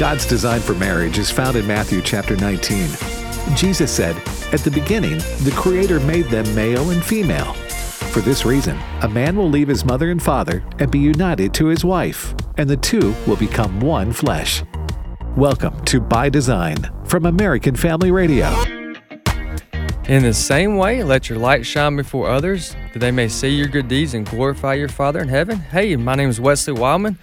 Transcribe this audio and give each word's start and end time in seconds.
God's 0.00 0.24
design 0.24 0.60
for 0.60 0.72
marriage 0.76 1.18
is 1.18 1.30
found 1.30 1.58
in 1.58 1.66
Matthew 1.66 2.00
chapter 2.00 2.34
19. 2.34 2.88
Jesus 3.54 3.92
said, 3.94 4.16
At 4.50 4.60
the 4.60 4.70
beginning, 4.70 5.18
the 5.44 5.52
Creator 5.54 6.00
made 6.00 6.24
them 6.28 6.54
male 6.54 6.88
and 6.88 7.04
female. 7.04 7.52
For 8.14 8.20
this 8.20 8.46
reason, 8.46 8.78
a 9.02 9.08
man 9.10 9.36
will 9.36 9.50
leave 9.50 9.68
his 9.68 9.84
mother 9.84 10.10
and 10.10 10.22
father 10.22 10.64
and 10.78 10.90
be 10.90 10.98
united 10.98 11.52
to 11.52 11.66
his 11.66 11.84
wife, 11.84 12.34
and 12.56 12.66
the 12.66 12.78
two 12.78 13.14
will 13.26 13.36
become 13.36 13.78
one 13.78 14.10
flesh. 14.10 14.62
Welcome 15.36 15.84
to 15.84 16.00
By 16.00 16.30
Design 16.30 16.78
from 17.04 17.26
American 17.26 17.76
Family 17.76 18.10
Radio. 18.10 18.48
In 20.08 20.22
the 20.22 20.32
same 20.32 20.78
way, 20.78 21.04
let 21.04 21.28
your 21.28 21.38
light 21.38 21.66
shine 21.66 21.96
before 21.96 22.30
others, 22.30 22.74
that 22.94 23.00
they 23.00 23.10
may 23.10 23.28
see 23.28 23.50
your 23.50 23.68
good 23.68 23.88
deeds 23.88 24.14
and 24.14 24.24
glorify 24.24 24.72
your 24.72 24.88
Father 24.88 25.20
in 25.20 25.28
heaven. 25.28 25.58
Hey, 25.58 25.94
my 25.96 26.14
name 26.14 26.30
is 26.30 26.40
Wesley 26.40 26.72
Wildmon, 26.72 27.18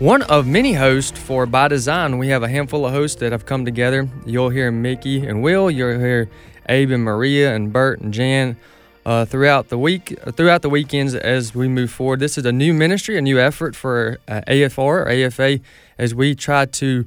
one 0.00 0.22
of 0.22 0.46
many 0.46 0.72
hosts 0.72 1.18
for 1.18 1.44
By 1.44 1.68
Design. 1.68 2.16
We 2.16 2.28
have 2.28 2.42
a 2.42 2.48
handful 2.48 2.86
of 2.86 2.92
hosts 2.92 3.20
that 3.20 3.32
have 3.32 3.44
come 3.44 3.66
together. 3.66 4.08
You'll 4.24 4.48
hear 4.48 4.72
Mickey 4.72 5.26
and 5.26 5.42
Will, 5.42 5.70
you'll 5.70 5.98
hear 5.98 6.30
Abe 6.70 6.92
and 6.92 7.04
Maria 7.04 7.54
and 7.54 7.70
Bert 7.70 8.00
and 8.00 8.12
Jan 8.12 8.56
uh, 9.04 9.26
throughout 9.26 9.68
the 9.68 9.76
week, 9.76 10.18
throughout 10.32 10.62
the 10.62 10.70
weekends 10.70 11.14
as 11.14 11.54
we 11.54 11.68
move 11.68 11.90
forward. 11.90 12.18
This 12.18 12.38
is 12.38 12.46
a 12.46 12.52
new 12.52 12.72
ministry, 12.72 13.18
a 13.18 13.20
new 13.20 13.38
effort 13.38 13.76
for 13.76 14.18
uh, 14.26 14.40
AFR 14.48 14.78
or 14.78 15.08
AFA 15.10 15.60
as 15.98 16.14
we 16.14 16.34
try 16.34 16.64
to 16.64 17.06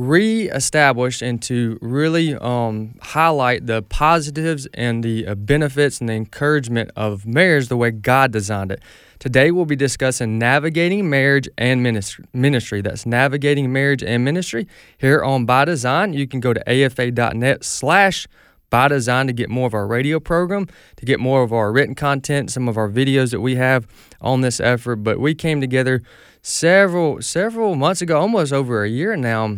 re-establish 0.00 1.20
and 1.20 1.42
to 1.42 1.78
really 1.82 2.34
um, 2.36 2.94
highlight 3.02 3.66
the 3.66 3.82
positives 3.82 4.66
and 4.72 5.04
the 5.04 5.26
uh, 5.26 5.34
benefits 5.34 6.00
and 6.00 6.08
the 6.08 6.14
encouragement 6.14 6.90
of 6.96 7.26
marriage 7.26 7.68
the 7.68 7.76
way 7.76 7.90
God 7.90 8.32
designed 8.32 8.72
it. 8.72 8.82
Today 9.18 9.50
we'll 9.50 9.66
be 9.66 9.76
discussing 9.76 10.38
navigating 10.38 11.10
marriage 11.10 11.48
and 11.58 11.82
ministry. 11.82 12.80
That's 12.80 13.04
navigating 13.04 13.70
marriage 13.70 14.02
and 14.02 14.24
ministry 14.24 14.66
here 14.96 15.22
on 15.22 15.44
By 15.44 15.66
Design. 15.66 16.14
You 16.14 16.26
can 16.26 16.40
go 16.40 16.54
to 16.54 16.62
afa.net 16.66 17.62
slash 17.62 18.26
by 18.70 18.88
design 18.88 19.26
to 19.26 19.32
get 19.32 19.50
more 19.50 19.66
of 19.66 19.74
our 19.74 19.86
radio 19.86 20.20
program, 20.20 20.68
to 20.96 21.04
get 21.04 21.20
more 21.20 21.42
of 21.42 21.52
our 21.52 21.72
written 21.72 21.94
content, 21.94 22.50
some 22.50 22.68
of 22.68 22.76
our 22.78 22.88
videos 22.88 23.32
that 23.32 23.40
we 23.40 23.56
have 23.56 23.86
on 24.20 24.40
this 24.40 24.60
effort. 24.60 24.96
But 24.96 25.18
we 25.18 25.34
came 25.34 25.60
together 25.60 26.02
several 26.40 27.20
several 27.20 27.74
months 27.74 28.00
ago, 28.00 28.18
almost 28.18 28.52
over 28.52 28.84
a 28.84 28.88
year 28.88 29.16
now, 29.16 29.56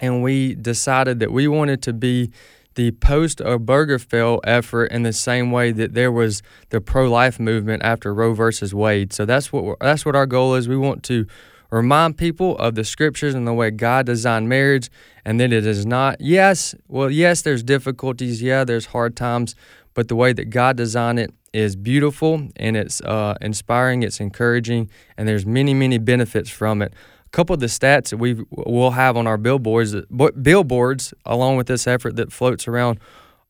and 0.00 0.22
we 0.22 0.54
decided 0.54 1.20
that 1.20 1.32
we 1.32 1.48
wanted 1.48 1.82
to 1.82 1.92
be 1.92 2.30
the 2.74 2.90
post 2.92 3.38
Obergefell 3.38 4.40
effort 4.44 4.86
in 4.86 5.04
the 5.04 5.12
same 5.12 5.52
way 5.52 5.70
that 5.70 5.94
there 5.94 6.10
was 6.10 6.42
the 6.70 6.80
pro-life 6.80 7.38
movement 7.38 7.82
after 7.84 8.12
Roe 8.12 8.34
versus 8.34 8.74
Wade. 8.74 9.12
So 9.12 9.24
that's 9.24 9.52
what 9.52 9.78
that's 9.80 10.04
what 10.04 10.16
our 10.16 10.26
goal 10.26 10.54
is. 10.54 10.68
We 10.68 10.76
want 10.76 11.02
to 11.04 11.26
remind 11.70 12.18
people 12.18 12.56
of 12.58 12.74
the 12.74 12.84
scriptures 12.84 13.34
and 13.34 13.46
the 13.46 13.52
way 13.52 13.70
God 13.70 14.06
designed 14.06 14.48
marriage, 14.48 14.90
and 15.24 15.40
that 15.40 15.52
it 15.52 15.66
is 15.66 15.86
not. 15.86 16.20
Yes, 16.20 16.74
well, 16.88 17.10
yes, 17.10 17.42
there's 17.42 17.62
difficulties. 17.62 18.42
Yeah, 18.42 18.64
there's 18.64 18.86
hard 18.86 19.16
times, 19.16 19.54
but 19.94 20.08
the 20.08 20.16
way 20.16 20.32
that 20.32 20.50
God 20.50 20.76
designed 20.76 21.20
it 21.20 21.32
is 21.52 21.76
beautiful 21.76 22.48
and 22.56 22.76
it's 22.76 23.00
uh, 23.02 23.36
inspiring. 23.40 24.02
It's 24.02 24.18
encouraging, 24.18 24.90
and 25.16 25.28
there's 25.28 25.46
many, 25.46 25.74
many 25.74 25.98
benefits 25.98 26.50
from 26.50 26.82
it 26.82 26.92
couple 27.34 27.52
of 27.52 27.58
the 27.58 27.66
stats 27.66 28.10
that 28.10 28.18
we 28.18 28.44
will 28.50 28.92
have 28.92 29.16
on 29.16 29.26
our 29.26 29.36
billboards, 29.36 29.94
billboards, 30.40 31.12
along 31.26 31.56
with 31.56 31.66
this 31.66 31.86
effort 31.86 32.14
that 32.14 32.32
floats 32.32 32.68
around 32.68 33.00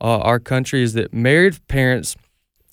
uh, 0.00 0.18
our 0.20 0.40
country, 0.40 0.82
is 0.82 0.94
that 0.94 1.12
married 1.12 1.60
parents 1.68 2.16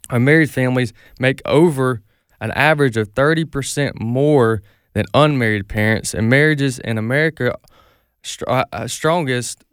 or 0.10 0.20
married 0.20 0.50
families 0.50 0.94
make 1.20 1.42
over 1.46 2.02
an 2.40 2.52
average 2.52 2.96
of 2.96 3.14
30% 3.14 4.00
more 4.00 4.62
than 4.94 5.06
unmarried 5.14 5.68
parents. 5.68 6.14
And 6.14 6.30
marriages 6.30 6.80
in 6.80 6.98
America, 6.98 7.56
uh, 8.48 8.64
uh, 8.72 8.88
strongest, 8.88 9.66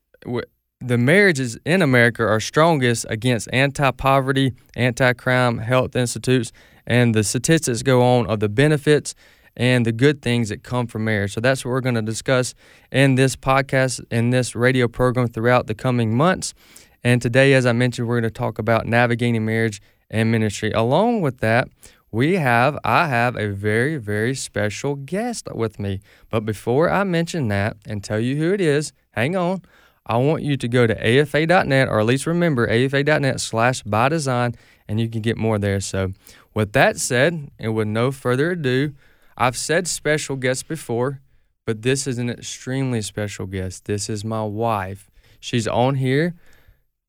the 0.80 0.98
marriages 0.98 1.56
in 1.64 1.82
America 1.82 2.24
are 2.26 2.40
strongest 2.40 3.06
against 3.08 3.48
anti 3.52 3.92
poverty, 3.92 4.54
anti 4.74 5.12
crime, 5.12 5.58
health 5.58 5.94
institutes, 5.94 6.50
and 6.84 7.14
the 7.14 7.22
statistics 7.22 7.82
go 7.84 8.02
on 8.02 8.26
of 8.26 8.40
the 8.40 8.48
benefits 8.48 9.14
and 9.58 9.84
the 9.84 9.92
good 9.92 10.22
things 10.22 10.48
that 10.48 10.62
come 10.62 10.86
from 10.86 11.04
marriage. 11.04 11.34
So 11.34 11.40
that's 11.40 11.64
what 11.64 11.72
we're 11.72 11.80
going 11.80 11.96
to 11.96 12.02
discuss 12.02 12.54
in 12.90 13.16
this 13.16 13.36
podcast, 13.36 14.00
in 14.10 14.30
this 14.30 14.54
radio 14.54 14.88
program 14.88 15.26
throughout 15.28 15.66
the 15.66 15.74
coming 15.74 16.16
months. 16.16 16.54
And 17.02 17.20
today, 17.20 17.52
as 17.52 17.66
I 17.66 17.72
mentioned, 17.72 18.08
we're 18.08 18.20
going 18.20 18.32
to 18.32 18.38
talk 18.38 18.58
about 18.58 18.86
navigating 18.86 19.44
marriage 19.44 19.82
and 20.08 20.30
ministry. 20.30 20.70
Along 20.70 21.20
with 21.20 21.38
that, 21.38 21.68
we 22.10 22.34
have, 22.34 22.78
I 22.84 23.08
have 23.08 23.36
a 23.36 23.48
very, 23.48 23.96
very 23.96 24.34
special 24.34 24.94
guest 24.94 25.48
with 25.52 25.78
me. 25.78 26.00
But 26.30 26.46
before 26.46 26.88
I 26.88 27.04
mention 27.04 27.48
that 27.48 27.76
and 27.84 28.02
tell 28.02 28.20
you 28.20 28.36
who 28.36 28.54
it 28.54 28.60
is, 28.60 28.92
hang 29.10 29.36
on. 29.36 29.62
I 30.06 30.16
want 30.16 30.42
you 30.42 30.56
to 30.56 30.68
go 30.68 30.86
to 30.86 30.94
afa.net 30.94 31.88
or 31.88 32.00
at 32.00 32.06
least 32.06 32.26
remember 32.26 32.66
afa.net 32.66 33.40
slash 33.40 33.82
by 33.82 34.08
design 34.08 34.54
and 34.88 34.98
you 34.98 35.10
can 35.10 35.20
get 35.20 35.36
more 35.36 35.58
there. 35.58 35.80
So, 35.80 36.12
with 36.54 36.72
that 36.72 36.98
said, 36.98 37.50
and 37.58 37.74
with 37.74 37.88
no 37.88 38.10
further 38.10 38.52
ado, 38.52 38.94
I've 39.40 39.56
said 39.56 39.86
special 39.86 40.34
guest 40.34 40.66
before, 40.66 41.20
but 41.64 41.82
this 41.82 42.08
is 42.08 42.18
an 42.18 42.28
extremely 42.28 43.00
special 43.02 43.46
guest. 43.46 43.84
This 43.84 44.10
is 44.10 44.24
my 44.24 44.42
wife. 44.42 45.10
She's 45.38 45.68
on 45.68 45.94
here 45.94 46.34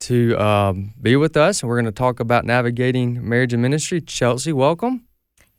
to 0.02 0.38
um, 0.38 0.94
be 1.02 1.16
with 1.16 1.36
us, 1.36 1.62
and 1.62 1.70
we're 1.70 1.78
going 1.78 1.86
to 1.86 1.92
talk 1.92 2.20
about 2.20 2.46
navigating 2.46 3.28
marriage 3.28 3.52
and 3.52 3.64
ministry. 3.64 4.00
Chelsea, 4.00 4.54
welcome. 4.54 5.08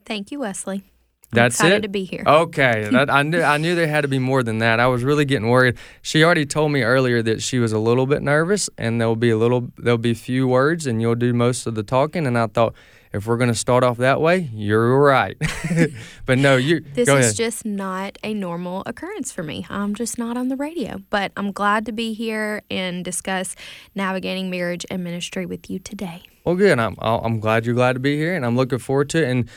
Thank 0.07 0.31
you, 0.31 0.39
Wesley. 0.39 0.85
I'm 1.33 1.37
That's 1.37 1.57
excited 1.57 1.79
it. 1.79 1.83
to 1.83 1.89
be 1.89 2.05
here. 2.05 2.23
Okay, 2.25 2.89
that, 2.93 3.11
I 3.11 3.25
knew 3.25 3.43
I 3.43 3.59
knew 3.59 3.75
there 3.75 3.89
had 3.89 4.03
to 4.03 4.09
be 4.09 4.21
more 4.21 4.45
than 4.45 4.59
that. 4.59 4.79
I 4.79 4.87
was 4.87 5.03
really 5.03 5.25
getting 5.25 5.49
worried. 5.49 5.77
She 6.03 6.23
already 6.23 6.47
told 6.47 6.71
me 6.71 6.83
earlier 6.83 7.21
that 7.23 7.43
she 7.43 7.59
was 7.59 7.73
a 7.73 7.81
little 7.81 8.07
bit 8.07 8.23
nervous, 8.23 8.71
and 8.79 9.01
there'll 9.01 9.17
be 9.17 9.31
a 9.31 9.37
little, 9.37 9.73
there'll 9.77 9.99
be 9.99 10.15
few 10.15 10.47
words, 10.47 10.87
and 10.87 11.03
you'll 11.03 11.17
do 11.17 11.33
most 11.35 11.67
of 11.67 11.75
the 11.75 11.83
talking. 11.83 12.29
And 12.29 12.39
I 12.39 12.47
thought 12.47 12.75
if 13.13 13.27
we're 13.27 13.37
going 13.37 13.49
to 13.51 13.57
start 13.57 13.83
off 13.83 13.99
that 13.99 14.21
way, 14.21 14.51
you're 14.53 14.99
right. 15.01 15.37
but 16.27 16.39
no, 16.39 16.57
you. 16.57 16.85
This 16.95 17.09
is 17.09 17.15
ahead. 17.15 17.37
just 17.37 17.65
not 17.65 18.19
a 18.23 18.35
normal 18.35 18.83
occurrence 18.87 19.33
for 19.33 19.43
me. 19.43 19.67
I'm 19.71 19.95
just 19.95 20.19
not 20.19 20.37
on 20.37 20.49
the 20.49 20.57
radio, 20.57 21.01
but 21.11 21.33
I'm 21.37 21.53
glad 21.53 21.87
to 21.87 21.93
be 21.93 22.13
here 22.13 22.63
and 22.71 23.05
discuss 23.05 23.57
navigating 23.95 24.51
marriage 24.51 24.85
and 24.91 25.03
ministry 25.03 25.47
with 25.47 25.71
you 25.71 25.79
today. 25.79 26.23
Well, 26.45 26.57
good. 26.57 26.79
I'm 26.79 26.97
I'm 27.01 27.41
glad 27.41 27.67
you're 27.67 27.75
glad 27.75 27.95
to 27.95 28.01
be 28.01 28.17
here, 28.17 28.35
and 28.35 28.45
I'm 28.45 28.57
looking 28.57 28.79
forward 28.79 29.11
to 29.11 29.23
it. 29.23 29.29
And 29.29 29.49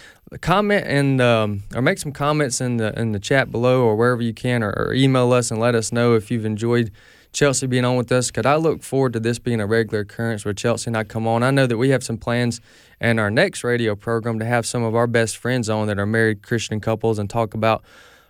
comment 0.42 0.86
and 0.88 1.22
um, 1.22 1.64
or 1.76 1.82
make 1.82 1.98
some 2.00 2.12
comments 2.12 2.60
in 2.60 2.78
the 2.78 2.98
in 3.00 3.12
the 3.12 3.20
chat 3.20 3.52
below 3.52 3.84
or 3.84 3.96
wherever 3.96 4.22
you 4.22 4.34
can, 4.34 4.64
or, 4.64 4.72
or 4.72 4.94
email 4.94 5.32
us 5.32 5.52
and 5.52 5.60
let 5.60 5.76
us 5.76 5.92
know 5.92 6.16
if 6.16 6.30
you've 6.32 6.46
enjoyed 6.46 6.92
Chelsea 7.34 7.66
being 7.68 7.84
on 7.84 7.98
with 7.98 8.12
us. 8.12 8.32
Could 8.32 8.46
I 8.46 8.56
look 8.56 8.84
forward 8.84 9.14
to 9.14 9.20
this 9.20 9.40
being 9.40 9.60
a 9.60 9.68
regular 9.68 10.02
occurrence 10.02 10.46
where 10.46 10.54
Chelsea 10.54 10.90
and 10.90 10.96
I 10.96 11.04
come 11.04 11.28
on? 11.28 11.44
I 11.44 11.52
know 11.52 11.68
that 11.68 11.78
we 11.78 11.90
have 11.90 12.04
some 12.04 12.18
plans 12.18 12.62
in 13.02 13.20
our 13.20 13.32
next 13.32 13.64
radio 13.64 13.96
program 13.96 14.40
to 14.40 14.46
have 14.46 14.66
some 14.66 14.84
of 14.84 14.96
our 14.96 15.08
best 15.08 15.38
friends 15.38 15.70
on 15.70 15.88
that 15.88 16.00
are 16.00 16.06
married 16.06 16.44
Christian 16.44 16.80
couples 16.80 17.20
and 17.20 17.30
talk 17.30 17.54
about 17.54 17.84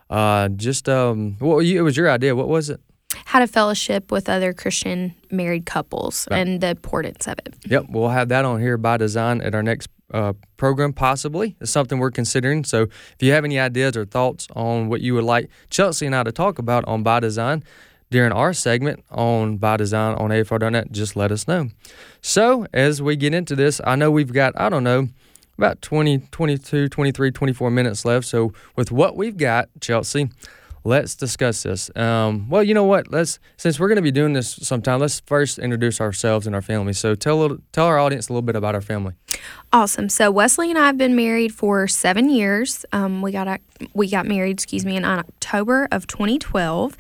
uh, 0.10 0.48
just 0.50 0.88
um, 0.88 1.36
what 1.40 1.60
you, 1.60 1.80
it 1.80 1.84
was 1.84 1.98
your 1.98 2.10
idea. 2.10 2.36
What 2.36 2.48
was 2.48 2.70
it? 2.70 2.80
How 3.26 3.40
to 3.40 3.48
fellowship 3.48 4.12
with 4.12 4.30
other 4.30 4.54
Christian 4.54 5.14
married 5.30 5.66
couples 5.66 6.28
right. 6.32 6.40
and 6.40 6.62
the 6.62 6.70
importance 6.70 7.28
of 7.28 7.38
it. 7.46 7.56
Yep, 7.66 7.88
we'll 7.90 8.10
have 8.10 8.30
that 8.30 8.46
on 8.46 8.60
here 8.60 8.78
by 8.78 8.98
design 8.98 9.42
at 9.42 9.54
our 9.54 9.64
next 9.64 9.90
uh, 10.14 10.34
program, 10.58 10.94
possibly. 10.94 11.56
It's 11.60 11.72
something 11.72 12.00
we're 12.00 12.12
considering. 12.12 12.64
So 12.64 12.84
if 12.84 13.16
you 13.20 13.32
have 13.32 13.44
any 13.44 13.60
ideas 13.60 13.98
or 13.98 14.06
thoughts 14.06 14.48
on 14.56 14.88
what 14.88 15.02
you 15.02 15.16
would 15.16 15.24
like 15.24 15.50
Chelsea 15.70 16.06
and 16.06 16.16
I 16.16 16.24
to 16.24 16.32
talk 16.32 16.60
about 16.60 16.86
on 16.86 17.04
By 17.04 17.20
Design, 17.20 17.64
during 18.14 18.32
our 18.32 18.54
segment 18.54 19.04
on 19.10 19.58
by 19.58 19.76
design 19.76 20.16
on 20.16 20.30
afr.net, 20.30 20.92
just 20.92 21.16
let 21.16 21.32
us 21.32 21.48
know. 21.48 21.70
So, 22.22 22.68
as 22.72 23.02
we 23.02 23.16
get 23.16 23.34
into 23.34 23.56
this, 23.56 23.82
I 23.84 23.96
know 23.96 24.12
we've 24.12 24.32
got, 24.32 24.54
I 24.56 24.70
don't 24.70 24.84
know, 24.84 25.10
about 25.58 25.82
20, 25.82 26.20
22, 26.30 26.90
23, 26.90 27.32
24 27.32 27.72
minutes 27.72 28.06
left. 28.06 28.28
So, 28.28 28.54
with 28.76 28.92
what 28.92 29.18
we've 29.18 29.36
got, 29.36 29.68
Chelsea, 29.82 30.30
let's 30.84 31.16
discuss 31.16 31.64
this. 31.64 31.90
Um, 31.96 32.50
well, 32.50 32.62
you 32.62 32.76
know 32.76 32.84
what? 32.84 33.12
Let's 33.12 33.40
since 33.58 33.80
we're 33.80 33.88
going 33.88 33.96
to 33.96 34.04
be 34.04 34.12
doing 34.12 34.34
this 34.34 34.48
sometime. 34.48 35.00
Let's 35.00 35.20
first 35.26 35.58
introduce 35.58 36.00
ourselves 36.00 36.46
and 36.46 36.56
our 36.56 36.62
family. 36.62 36.94
So 36.94 37.16
tell 37.16 37.58
tell 37.72 37.88
our 37.88 37.98
audience 37.98 38.30
a 38.30 38.34
little 38.34 38.44
bit 38.44 38.56
about 38.56 38.76
our 38.76 38.82
family. 38.82 39.16
Awesome. 39.72 40.08
So 40.08 40.30
Wesley 40.30 40.70
and 40.70 40.78
I 40.78 40.86
have 40.86 41.00
been 41.00 41.16
married 41.16 41.54
for 41.54 41.88
seven 41.88 42.30
years. 42.30 42.86
Um, 42.92 43.24
we 43.24 43.32
got 43.32 43.60
we 43.94 44.08
got 44.08 44.28
married, 44.28 44.52
excuse 44.52 44.86
me, 44.86 44.96
in 44.96 45.04
October 45.04 45.88
of 45.92 46.06
2012, 46.06 46.96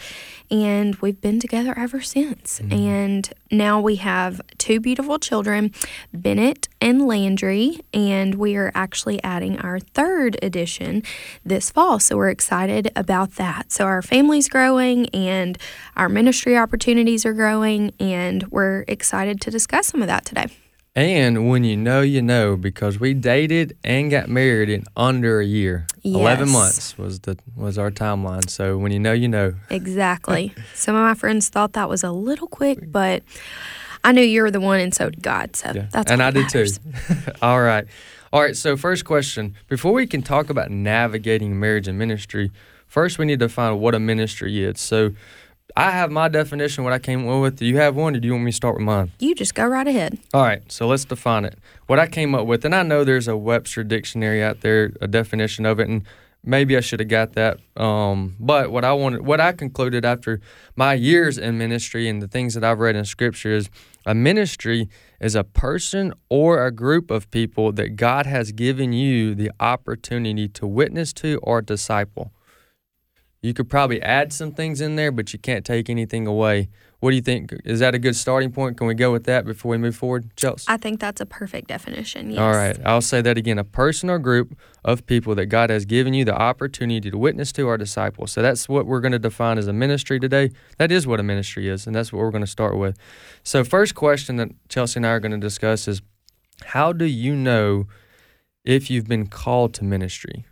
and 0.50 0.95
we've 0.95 1.22
been 1.22 1.40
together 1.40 1.74
ever 1.78 2.01
since. 2.01 2.60
Mm-hmm. 2.60 2.74
And 2.74 3.34
now 3.51 3.80
we 3.80 3.98
have 3.98 4.42
two 4.57 4.80
beautiful 4.80 5.19
children, 5.19 5.72
Bennett 6.12 6.68
and 6.81 7.06
Landry, 7.06 7.80
and 7.94 8.36
we 8.36 8.56
are 8.56 8.72
actually 8.74 9.24
adding 9.24 9.60
our 9.60 9.80
third 9.80 10.38
edition 10.42 11.04
this 11.45 11.69
fall. 11.69 12.00
So 12.00 12.18
we're 12.18 12.30
excited 12.30 12.92
about 12.95 13.36
that. 13.36 13.72
So 13.72 13.86
our 13.86 14.01
family's 14.01 14.50
growing 14.50 15.07
and 15.10 15.57
our 15.95 16.10
ministry 16.10 16.57
opportunities 16.57 17.24
are 17.25 17.34
growing, 17.34 17.94
and 18.00 18.48
we're 18.48 18.84
excited 18.88 19.40
to 19.42 19.51
discuss 19.51 19.88
some 19.88 20.01
of 20.01 20.07
that 20.07 20.25
today. 20.25 20.48
And 20.95 21.50
when 21.50 21.63
you 21.63 21.75
know, 21.75 22.01
you 22.01 22.22
know, 22.22 22.56
because 22.56 23.00
we 23.00 23.16
dated 23.16 23.75
and 23.84 24.12
got 24.12 24.30
married 24.30 24.69
in 24.69 24.84
under 24.95 25.40
a 25.40 25.45
year. 25.45 25.88
Eleven 26.04 26.50
months 26.50 26.98
was 27.00 27.22
the 27.22 27.36
was 27.56 27.80
our 27.80 27.90
timeline. 27.90 28.48
So 28.48 28.78
when 28.78 28.92
you 28.92 29.00
know, 29.00 29.13
you 29.13 29.28
know. 29.28 29.56
Exactly. 29.72 30.54
Some 30.75 30.95
of 30.95 31.01
my 31.01 31.16
friends 31.16 31.50
thought 31.50 31.74
that 31.74 31.90
was 31.90 32.04
a 32.04 32.12
little 32.12 32.48
quick, 32.48 32.92
but 32.92 33.24
I 34.04 34.12
knew 34.12 34.22
you 34.22 34.44
were 34.44 34.51
the 34.51 34.60
one, 34.60 34.80
and 34.81 34.94
so 34.94 35.10
did 35.10 35.24
God. 35.24 35.56
So 35.56 35.72
Yeah. 35.74 35.88
that's 35.92 36.12
and 36.12 36.22
I 36.22 36.30
did 36.30 36.50
too. 36.50 36.68
All 37.42 37.62
right. 37.62 37.86
All 38.31 38.42
right. 38.42 38.56
So 38.56 38.78
first 38.78 39.04
question: 39.04 39.56
Before 39.68 39.94
we 39.94 40.06
can 40.06 40.22
talk 40.22 40.51
about 40.51 40.69
navigating 40.69 41.60
marriage 41.60 41.88
and 41.88 41.98
ministry, 41.98 42.51
first 42.88 43.18
we 43.18 43.25
need 43.25 43.40
to 43.40 43.50
find 43.50 43.80
what 43.80 43.95
a 43.95 44.00
ministry 44.00 44.63
is. 44.63 44.80
So 44.80 45.13
I 45.75 45.91
have 45.91 46.11
my 46.11 46.27
definition. 46.27 46.83
What 46.83 46.93
I 46.93 46.99
came 46.99 47.27
up 47.27 47.41
with. 47.41 47.57
Do 47.57 47.65
you 47.65 47.77
have 47.77 47.95
one, 47.95 48.15
or 48.15 48.19
do 48.19 48.27
you 48.27 48.33
want 48.33 48.45
me 48.45 48.51
to 48.51 48.55
start 48.55 48.75
with 48.75 48.83
mine? 48.83 49.11
You 49.19 49.33
just 49.33 49.55
go 49.55 49.65
right 49.65 49.87
ahead. 49.87 50.19
All 50.33 50.43
right, 50.43 50.69
so 50.71 50.87
let's 50.87 51.05
define 51.05 51.45
it. 51.45 51.57
What 51.87 51.99
I 51.99 52.07
came 52.07 52.35
up 52.35 52.45
with, 52.45 52.63
and 52.63 52.75
I 52.75 52.83
know 52.83 53.03
there's 53.03 53.27
a 53.27 53.35
Webster 53.35 53.83
dictionary 53.83 54.43
out 54.43 54.61
there, 54.61 54.93
a 55.01 55.07
definition 55.07 55.65
of 55.65 55.79
it, 55.79 55.89
and 55.89 56.03
maybe 56.43 56.77
I 56.77 56.81
should 56.81 56.99
have 56.99 57.09
got 57.09 57.33
that. 57.33 57.59
Um, 57.75 58.35
but 58.39 58.71
what 58.71 58.85
I 58.85 58.93
wanted, 58.93 59.25
what 59.25 59.41
I 59.41 59.51
concluded 59.51 60.05
after 60.05 60.41
my 60.75 60.93
years 60.93 61.37
in 61.37 61.57
ministry 61.57 62.07
and 62.07 62.21
the 62.21 62.27
things 62.27 62.53
that 62.53 62.63
I've 62.63 62.79
read 62.79 62.95
in 62.95 63.05
Scripture 63.05 63.53
is 63.53 63.69
a 64.05 64.13
ministry 64.13 64.89
is 65.19 65.33
a 65.35 65.43
person 65.43 66.13
or 66.29 66.65
a 66.65 66.71
group 66.71 67.09
of 67.09 67.31
people 67.31 67.71
that 67.71 67.95
God 67.95 68.25
has 68.25 68.51
given 68.51 68.93
you 68.93 69.33
the 69.33 69.51
opportunity 69.59 70.47
to 70.49 70.67
witness 70.67 71.13
to 71.13 71.39
or 71.41 71.61
disciple. 71.61 72.31
You 73.44 73.54
could 73.54 73.69
probably 73.69 74.01
add 74.01 74.31
some 74.31 74.54
things 74.54 74.80
in 74.80 74.95
there, 74.95 75.12
but 75.12 75.34
you 75.34 75.38
can't 75.38 75.66
take 75.66 75.90
anything 75.90 76.25
away. 76.25 76.69
What 77.01 77.10
do 77.10 77.18
you 77.18 77.22
think? 77.22 77.54
Is 77.66 77.81
that 77.81 77.94
a 77.94 78.00
good 78.00 78.16
starting 78.16 78.54
point? 78.54 78.78
Can 78.78 78.88
we 78.88 78.94
go 78.94 79.12
with 79.12 79.25
that 79.25 79.45
before 79.45 79.72
we 79.72 79.78
move 79.78 79.98
forward, 79.98 80.34
Chelsea? 80.38 80.63
I 80.69 80.78
think 80.78 81.01
that's 81.01 81.19
a 81.19 81.25
perfect 81.25 81.68
definition. 81.68 82.31
Yes. 82.31 82.40
All 82.40 82.54
right. 82.54 82.80
I'll 82.86 83.01
say 83.01 83.22
that 83.22 83.38
again. 83.38 83.60
A 83.60 83.66
person 83.66 84.10
or 84.10 84.18
group 84.18 84.57
of 84.86 85.06
people 85.06 85.36
that 85.36 85.48
God 85.48 85.69
has 85.69 85.84
given 85.84 86.13
you 86.13 86.24
the 86.24 86.34
opportunity 86.34 87.12
to 87.12 87.18
witness 87.18 87.51
to 87.51 87.68
our 87.68 87.78
disciples. 87.78 88.31
So 88.31 88.42
that's 88.42 88.69
what 88.69 88.86
we're 88.86 89.01
going 89.01 89.12
to 89.12 89.19
define 89.19 89.57
as 89.57 89.68
a 89.68 89.74
ministry 89.74 90.22
today. 90.22 90.51
That 90.78 90.94
is 90.94 91.06
what 91.06 91.19
a 91.19 91.24
ministry 91.24 91.68
is, 91.68 91.86
and 91.86 91.94
that's 91.94 92.13
what 92.13 92.19
we're 92.19 92.31
going 92.31 92.45
to 92.45 92.48
start 92.48 92.78
with. 92.78 92.98
So, 93.44 93.66
first 93.66 93.94
question 93.94 94.38
that 94.38 94.51
Chelsea 94.69 95.00
and 95.00 95.06
I 95.06 95.10
are 95.10 95.19
going 95.19 95.34
to 95.34 95.38
discuss 95.38 95.90
is 95.90 96.01
how 96.68 96.94
do 96.94 97.04
you 97.04 97.36
know 97.36 97.88
if 98.63 98.90
you've 98.90 99.10
been 99.10 99.28
called 99.28 99.74
to 99.74 99.84
ministry? 99.84 100.45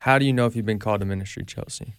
How 0.00 0.18
do 0.18 0.24
you 0.24 0.32
know 0.32 0.46
if 0.46 0.56
you've 0.56 0.66
been 0.66 0.78
called 0.78 1.00
to 1.00 1.06
ministry, 1.06 1.44
Chelsea? 1.44 1.94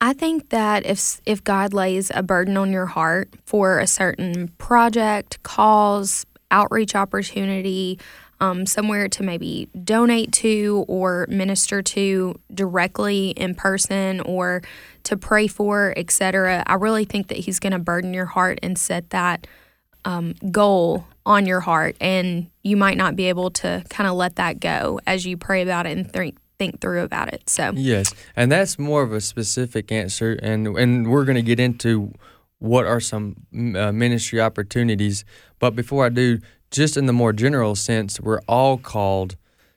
I 0.00 0.12
think 0.12 0.50
that 0.50 0.86
if 0.86 1.20
if 1.26 1.42
God 1.42 1.74
lays 1.74 2.10
a 2.14 2.22
burden 2.22 2.56
on 2.56 2.70
your 2.70 2.86
heart 2.86 3.34
for 3.44 3.78
a 3.78 3.86
certain 3.86 4.48
project, 4.58 5.42
cause, 5.42 6.26
outreach 6.50 6.94
opportunity, 6.94 7.98
um, 8.40 8.66
somewhere 8.66 9.08
to 9.08 9.22
maybe 9.22 9.68
donate 9.84 10.32
to 10.32 10.84
or 10.86 11.26
minister 11.28 11.82
to 11.82 12.34
directly 12.52 13.30
in 13.30 13.54
person 13.54 14.20
or 14.20 14.62
to 15.04 15.16
pray 15.16 15.46
for, 15.46 15.94
etc. 15.96 16.62
I 16.66 16.74
really 16.74 17.04
think 17.04 17.28
that 17.28 17.38
He's 17.38 17.58
going 17.58 17.72
to 17.72 17.78
burden 17.78 18.12
your 18.12 18.26
heart 18.26 18.58
and 18.62 18.78
set 18.78 19.10
that 19.10 19.46
um, 20.04 20.34
goal 20.50 21.06
on 21.24 21.46
your 21.46 21.60
heart, 21.60 21.96
and 22.00 22.50
you 22.62 22.76
might 22.76 22.98
not 22.98 23.16
be 23.16 23.26
able 23.26 23.50
to 23.50 23.82
kind 23.88 24.08
of 24.08 24.16
let 24.16 24.36
that 24.36 24.60
go 24.60 25.00
as 25.06 25.24
you 25.24 25.38
pray 25.38 25.62
about 25.62 25.86
it 25.86 25.96
and 25.96 26.10
think 26.10 26.36
think 26.60 26.82
through 26.82 27.02
about 27.02 27.32
it. 27.32 27.48
So. 27.48 27.72
Yes, 27.74 28.14
and 28.36 28.52
that's 28.52 28.78
more 28.78 29.02
of 29.02 29.12
a 29.12 29.20
specific 29.22 29.90
answer, 29.90 30.38
and 30.42 30.66
and 30.76 31.10
we're 31.10 31.24
going 31.24 31.40
to 31.44 31.48
get 31.52 31.58
into 31.58 32.12
what 32.58 32.84
are 32.84 33.00
some 33.00 33.36
uh, 33.74 33.90
ministry 33.90 34.40
opportunities. 34.40 35.24
But 35.58 35.74
before 35.74 36.04
I 36.04 36.10
do, 36.10 36.38
just 36.70 36.98
in 36.98 37.06
the 37.06 37.14
more 37.14 37.32
general 37.32 37.74
sense, 37.74 38.20
we're 38.20 38.42
all 38.46 38.76
called 38.76 39.36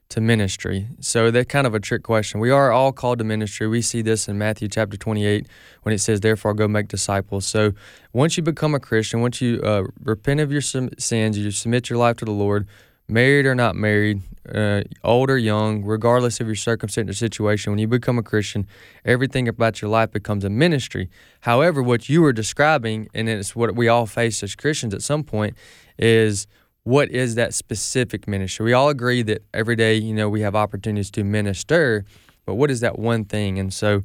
to 0.10 0.20
ministry. 0.20 0.88
So 1.00 1.32
that 1.32 1.48
kind 1.48 1.66
of 1.66 1.74
a 1.74 1.80
trick 1.80 2.04
question. 2.04 2.42
We 2.42 2.52
are 2.52 2.72
all 2.72 2.92
called 2.92 3.20
to 3.20 3.24
ministry. 3.24 3.68
We 3.68 3.82
see 3.82 4.02
this 4.02 4.28
in 4.28 4.38
Matthew 4.38 4.68
chapter 4.68 4.98
28 4.98 5.48
when 5.84 5.96
it 5.96 6.00
says, 6.00 6.20
"Therefore, 6.20 6.54
go 6.54 6.68
make 6.68 6.90
disciples." 6.90 7.46
So 7.46 7.72
once 8.12 8.36
you 8.36 8.44
become 8.44 8.76
a 8.76 8.80
Christian, 8.80 9.22
once 9.22 9.40
you 9.40 9.62
uh, 9.64 9.86
repent 10.04 10.42
of 10.42 10.52
your 10.52 10.62
sins, 10.62 11.38
you 11.38 11.50
submit 11.52 11.90
your 11.90 11.98
life 11.98 12.18
to 12.18 12.26
the 12.26 12.38
Lord, 12.46 12.68
married 13.08 13.46
or 13.46 13.56
not 13.56 13.76
married, 13.76 14.22
uh, 14.54 14.82
old 15.04 15.30
or 15.30 15.38
young, 15.38 15.84
regardless 15.84 16.40
of 16.40 16.48
your 16.48 16.56
circumstance 16.56 17.10
or 17.10 17.14
situation, 17.14 17.72
when 17.72 17.80
you 17.80 17.88
become 17.88 18.18
a 18.18 18.24
Christian, 18.24 18.68
everything 19.06 19.48
about 19.48 19.82
your 19.82 19.90
life 19.90 20.12
becomes 20.12 20.44
a 20.44 20.50
ministry. 20.50 21.10
However, 21.42 21.82
what 21.82 22.10
you 22.10 22.22
were 22.22 22.34
describing, 22.34 23.08
and 23.14 23.30
it's 23.30 23.56
what 23.56 23.76
we 23.76 23.88
all 23.88 24.06
face 24.06 24.44
as 24.44 24.56
Christians 24.56 24.94
at 24.94 25.02
some 25.02 25.24
point, 25.24 25.56
is 25.98 26.48
what 26.84 27.10
is 27.12 27.36
that 27.36 27.54
specific 27.54 28.28
ministry? 28.28 28.66
We 28.66 28.74
all 28.74 28.90
agree 28.90 29.22
that 29.24 29.44
every 29.54 29.76
day, 29.76 29.96
you 29.96 30.14
know, 30.14 30.28
we 30.28 30.42
have 30.42 30.56
opportunities 30.56 31.12
to 31.12 31.24
minister, 31.24 32.06
but 32.46 32.56
what 32.56 32.70
is 32.70 32.82
that 32.82 33.00
one 33.00 33.24
thing? 33.24 33.58
And 33.58 33.74
so, 33.74 34.04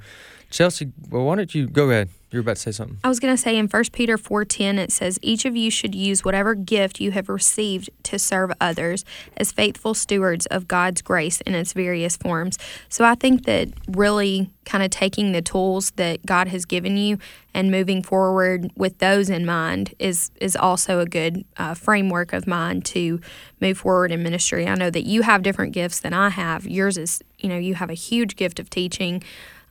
Chelsea, 0.50 0.92
well, 1.10 1.24
why 1.24 1.36
don't 1.36 1.54
you 1.54 1.66
go 1.66 1.90
ahead? 1.90 2.08
You're 2.30 2.42
about 2.42 2.56
to 2.56 2.62
say 2.62 2.72
something. 2.72 2.98
I 3.02 3.08
was 3.08 3.20
going 3.20 3.34
to 3.34 3.40
say 3.40 3.56
in 3.56 3.68
1 3.68 3.84
Peter 3.92 4.18
4:10 4.18 4.76
it 4.76 4.92
says 4.92 5.18
each 5.22 5.46
of 5.46 5.56
you 5.56 5.70
should 5.70 5.94
use 5.94 6.24
whatever 6.26 6.54
gift 6.54 7.00
you 7.00 7.10
have 7.12 7.30
received 7.30 7.88
to 8.02 8.18
serve 8.18 8.52
others 8.60 9.04
as 9.38 9.50
faithful 9.50 9.94
stewards 9.94 10.44
of 10.46 10.68
God's 10.68 11.00
grace 11.00 11.40
in 11.42 11.54
its 11.54 11.72
various 11.72 12.18
forms. 12.18 12.58
So 12.90 13.06
I 13.06 13.14
think 13.14 13.46
that 13.46 13.68
really 13.88 14.50
kind 14.66 14.84
of 14.84 14.90
taking 14.90 15.32
the 15.32 15.40
tools 15.40 15.92
that 15.92 16.26
God 16.26 16.48
has 16.48 16.66
given 16.66 16.98
you 16.98 17.16
and 17.54 17.70
moving 17.70 18.02
forward 18.02 18.70
with 18.76 18.98
those 18.98 19.30
in 19.30 19.46
mind 19.46 19.94
is 19.98 20.30
is 20.38 20.54
also 20.54 21.00
a 21.00 21.06
good 21.06 21.46
uh, 21.56 21.72
framework 21.72 22.34
of 22.34 22.46
mine 22.46 22.82
to 22.82 23.22
move 23.58 23.78
forward 23.78 24.12
in 24.12 24.22
ministry. 24.22 24.66
I 24.66 24.74
know 24.74 24.90
that 24.90 25.06
you 25.06 25.22
have 25.22 25.42
different 25.42 25.72
gifts 25.72 26.00
than 26.00 26.12
I 26.12 26.28
have. 26.28 26.66
Yours 26.66 26.98
is, 26.98 27.22
you 27.38 27.48
know, 27.48 27.56
you 27.56 27.74
have 27.76 27.88
a 27.88 27.94
huge 27.94 28.36
gift 28.36 28.58
of 28.60 28.68
teaching 28.68 29.22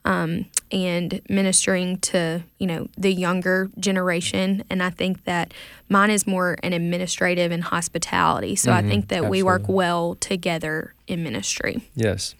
um, 0.08 0.46
and 0.72 1.20
ministering 1.28 1.98
to 1.98 2.42
you 2.58 2.66
know 2.66 2.88
the 2.96 3.12
younger 3.12 3.70
generation 3.78 4.62
and 4.70 4.82
i 4.82 4.90
think 4.90 5.24
that 5.24 5.52
mine 5.88 6.10
is 6.10 6.26
more 6.26 6.56
an 6.62 6.72
administrative 6.72 7.50
and 7.52 7.62
hospitality 7.64 8.54
so 8.56 8.72
i 8.72 8.80
Mhm, 8.82 8.88
think 8.88 9.08
that 9.08 9.24
we 9.28 9.42
work 9.42 9.62
well 9.68 10.14
together 10.16 10.94
in 11.06 11.22
ministry 11.22 11.74
Yes. 11.94 12.34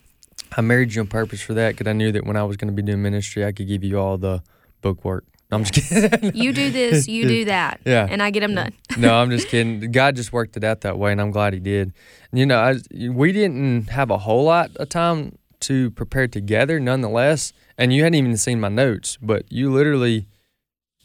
I 0.56 0.60
married 0.62 0.94
you 0.94 1.02
on 1.02 1.08
purpose 1.08 1.42
for 1.42 1.52
that 1.54 1.70
because 1.76 1.86
I 1.90 1.92
knew 1.92 2.10
that 2.12 2.24
when 2.24 2.36
I 2.36 2.42
was 2.44 2.56
going 2.56 2.68
to 2.68 2.74
be 2.74 2.80
doing 2.80 3.02
ministry, 3.02 3.44
I 3.44 3.52
could 3.52 3.68
give 3.68 3.84
you 3.84 3.98
all 3.98 4.16
the 4.16 4.40
book 4.80 5.04
work. 5.04 5.24
No, 5.50 5.58
I'm 5.58 5.64
just 5.64 5.90
kidding. 5.90 6.30
you 6.34 6.54
do 6.54 6.70
this 6.70 7.06
you 7.06 7.26
do 7.28 7.44
that 7.56 7.80
Yeah. 7.84 8.06
and 8.08 8.22
i 8.22 8.30
get 8.30 8.40
them 8.40 8.54
done 8.54 8.72
no, 8.96 9.12
I'm 9.20 9.30
just 9.30 9.48
kidding. 9.48 9.90
God 9.92 10.16
just 10.16 10.32
worked 10.32 10.56
it 10.56 10.64
out 10.64 10.80
that 10.82 10.96
way, 10.98 11.12
and 11.12 11.20
I'm 11.20 11.32
glad 11.32 11.52
He 11.52 11.60
did. 11.60 11.92
You 12.32 12.46
know, 12.46 12.58
I, 12.58 12.76
we 13.10 13.32
didn't 13.32 13.90
have 13.90 14.10
a 14.10 14.16
whole 14.18 14.44
lot 14.44 14.74
of 14.76 14.88
time 14.88 15.36
to 15.60 15.90
prepare 15.92 16.28
together, 16.28 16.80
nonetheless. 16.80 17.52
And 17.76 17.92
you 17.92 18.02
hadn't 18.02 18.16
even 18.16 18.36
seen 18.36 18.60
my 18.60 18.68
notes, 18.68 19.18
but 19.20 19.50
you 19.50 19.70
literally, 19.72 20.26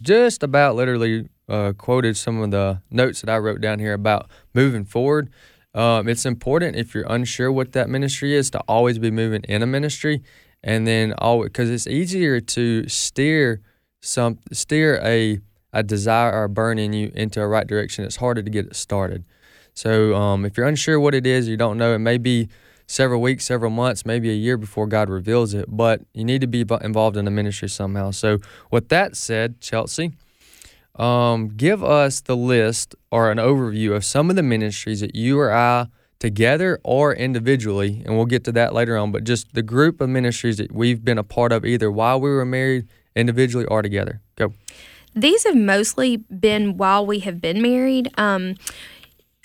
just 0.02 0.44
about 0.44 0.76
literally, 0.76 1.30
uh, 1.50 1.74
quoted 1.78 2.18
some 2.18 2.42
of 2.42 2.52
the 2.52 2.82
notes 2.90 3.22
that 3.22 3.30
I 3.30 3.38
wrote 3.38 3.62
down 3.62 3.80
here 3.80 3.94
about 3.94 4.30
moving 4.54 4.86
forward. 4.86 5.30
Um, 5.74 6.08
it's 6.08 6.26
important 6.26 6.76
if 6.76 6.94
you're 6.94 7.06
unsure 7.10 7.52
what 7.52 7.72
that 7.74 7.90
ministry 7.90 8.36
is 8.36 8.50
to 8.52 8.60
always 8.68 9.00
be 9.00 9.12
moving 9.12 9.42
in 9.44 9.64
a 9.64 9.68
ministry, 9.68 10.22
and 10.64 10.88
then 10.88 11.14
always 11.18 11.50
because 11.50 11.70
it's 11.70 11.88
easier 11.88 12.40
to 12.40 12.88
steer 12.88 13.62
some 14.02 14.38
steer 14.52 15.00
a 15.04 15.40
a 15.72 15.82
desire 15.82 16.32
or 16.32 16.44
a 16.44 16.50
burn 16.50 16.78
in 16.78 16.94
you 16.94 17.12
into 17.16 17.42
a 17.42 17.48
right 17.48 17.66
direction. 17.66 18.06
It's 18.06 18.18
harder 18.18 18.44
to 18.44 18.50
get 18.50 18.68
it 18.68 18.76
started. 18.76 19.26
So 19.74 20.14
um, 20.16 20.46
if 20.46 20.56
you're 20.56 20.68
unsure 20.68 21.00
what 21.00 21.16
it 21.16 21.26
is, 21.26 21.48
you 21.48 21.58
don't 21.58 21.80
know, 21.80 21.96
it 21.96 22.00
may 22.00 22.20
be 22.20 22.48
several 22.94 23.22
weeks, 23.22 23.44
several 23.44 23.72
months, 23.72 24.06
maybe 24.06 24.30
a 24.30 24.34
year 24.34 24.56
before 24.56 24.86
God 24.86 25.10
reveals 25.10 25.54
it, 25.54 25.66
but 25.68 26.02
you 26.14 26.24
need 26.24 26.42
to 26.42 26.48
be 26.48 26.64
involved 26.82 27.18
in 27.18 27.26
the 27.26 27.32
ministry 27.32 27.68
somehow. 27.68 28.12
So 28.12 28.38
with 28.70 28.90
that 28.90 29.16
said, 29.16 29.60
Chelsea, 29.60 30.14
um, 30.96 31.50
give 31.50 31.84
us 31.84 32.22
the 32.22 32.38
list 32.38 32.94
or 33.12 33.32
an 33.32 33.40
overview 33.40 33.96
of 33.96 34.06
some 34.06 34.30
of 34.30 34.36
the 34.36 34.44
ministries 34.44 35.00
that 35.00 35.16
you 35.16 35.40
or 35.40 35.52
I 35.52 35.88
together 36.20 36.80
or 36.84 37.14
individually, 37.14 38.04
and 38.06 38.16
we'll 38.16 38.28
get 38.28 38.44
to 38.46 38.52
that 38.54 38.74
later 38.74 38.96
on, 38.96 39.12
but 39.12 39.24
just 39.24 39.54
the 39.54 39.64
group 39.64 40.00
of 40.00 40.08
ministries 40.10 40.58
that 40.58 40.72
we've 40.72 41.04
been 41.04 41.18
a 41.18 41.24
part 41.24 41.52
of 41.52 41.66
either 41.66 41.92
while 41.92 42.22
we 42.22 42.30
were 42.30 42.46
married, 42.46 42.88
individually, 43.16 43.66
or 43.66 43.82
together. 43.82 44.22
Go. 44.36 44.54
These 45.16 45.44
have 45.44 45.56
mostly 45.56 46.18
been 46.18 46.78
while 46.78 47.06
we 47.06 47.20
have 47.20 47.42
been 47.42 47.62
married. 47.62 48.10
Um, 48.18 48.56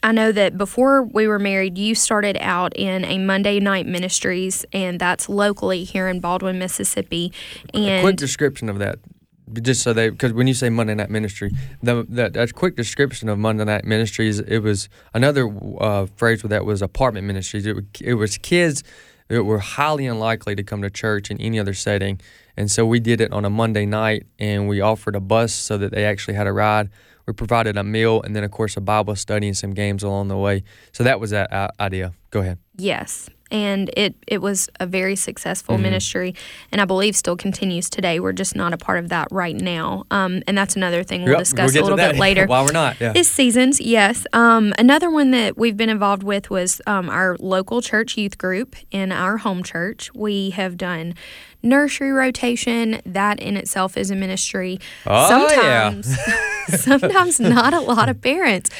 I 0.02 0.12
know 0.12 0.30
that 0.32 0.56
before 0.56 1.02
we 1.02 1.26
were 1.26 1.40
married, 1.40 1.76
you 1.76 1.94
started 1.94 2.36
out 2.40 2.72
in 2.76 3.04
a 3.04 3.18
Monday 3.18 3.58
night 3.58 3.86
ministries, 3.86 4.64
and 4.72 5.00
that's 5.00 5.28
locally 5.28 5.82
here 5.84 6.08
in 6.08 6.20
Baldwyn, 6.20 6.58
Mississippi. 6.58 7.32
a 7.74 7.78
And 7.78 8.02
quick 8.02 8.16
description 8.16 8.68
of 8.68 8.78
that, 8.78 9.00
just 9.60 9.82
so 9.82 9.92
they, 9.92 10.10
because 10.10 10.32
when 10.32 10.46
you 10.46 10.54
say 10.54 10.70
Monday 10.70 10.94
Night 10.94 11.10
Ministry, 11.10 11.50
the, 11.82 12.06
that 12.10 12.34
that 12.34 12.54
quick 12.54 12.76
description 12.76 13.28
of 13.28 13.38
Monday 13.38 13.64
Night 13.64 13.84
Ministries, 13.84 14.38
it 14.38 14.60
was 14.60 14.88
another 15.14 15.50
uh, 15.80 16.06
phrase 16.16 16.42
with 16.42 16.50
that 16.50 16.64
was 16.64 16.80
apartment 16.80 17.26
ministries. 17.26 17.66
It, 17.66 17.76
it 18.00 18.14
was 18.14 18.38
kids 18.38 18.84
that 19.28 19.44
were 19.44 19.58
highly 19.58 20.06
unlikely 20.06 20.54
to 20.56 20.62
come 20.62 20.80
to 20.82 20.90
church 20.90 21.30
in 21.30 21.40
any 21.40 21.58
other 21.58 21.74
setting, 21.74 22.20
And 22.56 22.70
so 22.70 22.84
we 22.84 22.98
did 22.98 23.20
it 23.20 23.32
on 23.32 23.44
a 23.44 23.50
Monday 23.50 23.86
night, 23.86 24.26
and 24.38 24.68
we 24.68 24.80
offered 24.80 25.14
a 25.14 25.20
bus 25.20 25.52
so 25.52 25.78
that 25.78 25.92
they 25.92 26.04
actually 26.04 26.34
had 26.34 26.46
a 26.46 26.52
ride. 26.52 26.88
We 27.28 27.34
provided 27.34 27.76
a 27.76 27.84
meal, 27.84 28.22
and 28.22 28.34
then 28.34 28.42
of 28.42 28.50
course 28.50 28.78
a 28.78 28.80
Bible 28.80 29.14
study 29.14 29.48
and 29.48 29.56
some 29.56 29.74
games 29.74 30.02
along 30.02 30.28
the 30.28 30.36
way. 30.38 30.64
So 30.92 31.04
that 31.04 31.20
was 31.20 31.28
that 31.30 31.52
idea. 31.78 32.14
Go 32.30 32.40
ahead. 32.40 32.58
Yes. 32.78 33.28
And 33.50 33.90
it, 33.96 34.14
it 34.26 34.42
was 34.42 34.68
a 34.80 34.86
very 34.86 35.16
successful 35.16 35.74
Mm-hmm. 35.74 35.82
ministry, 35.82 36.34
and 36.72 36.80
I 36.80 36.84
believe 36.84 37.14
still 37.16 37.36
continues 37.36 37.88
today. 37.90 38.20
We're 38.20 38.32
just 38.32 38.54
not 38.56 38.72
a 38.72 38.76
part 38.78 38.98
of 38.98 39.08
that 39.10 39.28
right 39.30 39.56
now. 39.56 40.04
Um, 40.10 40.42
and 40.46 40.56
that's 40.56 40.76
another 40.76 41.02
thing 41.02 41.22
we'll 41.22 41.32
Yep, 41.32 41.38
discuss 41.40 41.72
get 41.72 41.80
a 41.80 41.82
little 41.84 41.96
bit 41.96 42.16
later. 42.26 42.46
While 42.46 42.64
we're 42.64 42.72
not, 42.72 43.00
yeah. 43.00 43.12
Is 43.14 43.28
seasons, 43.30 43.80
yes. 43.80 44.26
Um, 44.32 44.72
another 44.78 45.10
one 45.10 45.30
that 45.32 45.56
we've 45.56 45.76
been 45.76 45.88
involved 45.90 46.22
with 46.22 46.50
was 46.50 46.80
um, 46.86 47.08
our 47.08 47.36
local 47.38 47.80
church 47.82 48.16
youth 48.16 48.38
group 48.38 48.76
in 48.90 49.12
our 49.12 49.38
home 49.38 49.62
church. 49.62 50.12
We 50.14 50.50
have 50.50 50.76
done 50.76 51.14
nursery 51.62 52.12
rotation. 52.12 53.00
That 53.06 53.40
in 53.40 53.56
itself 53.56 53.96
is 53.96 54.10
a 54.10 54.16
ministry. 54.16 54.78
Oh, 55.06 55.28
yeah. 55.50 56.00
sometimes, 56.02 56.18
sometimes 56.82 57.40
not 57.40 57.72
a 57.74 57.80
lot 57.80 58.08
of 58.08 58.20
parents. 58.20 58.70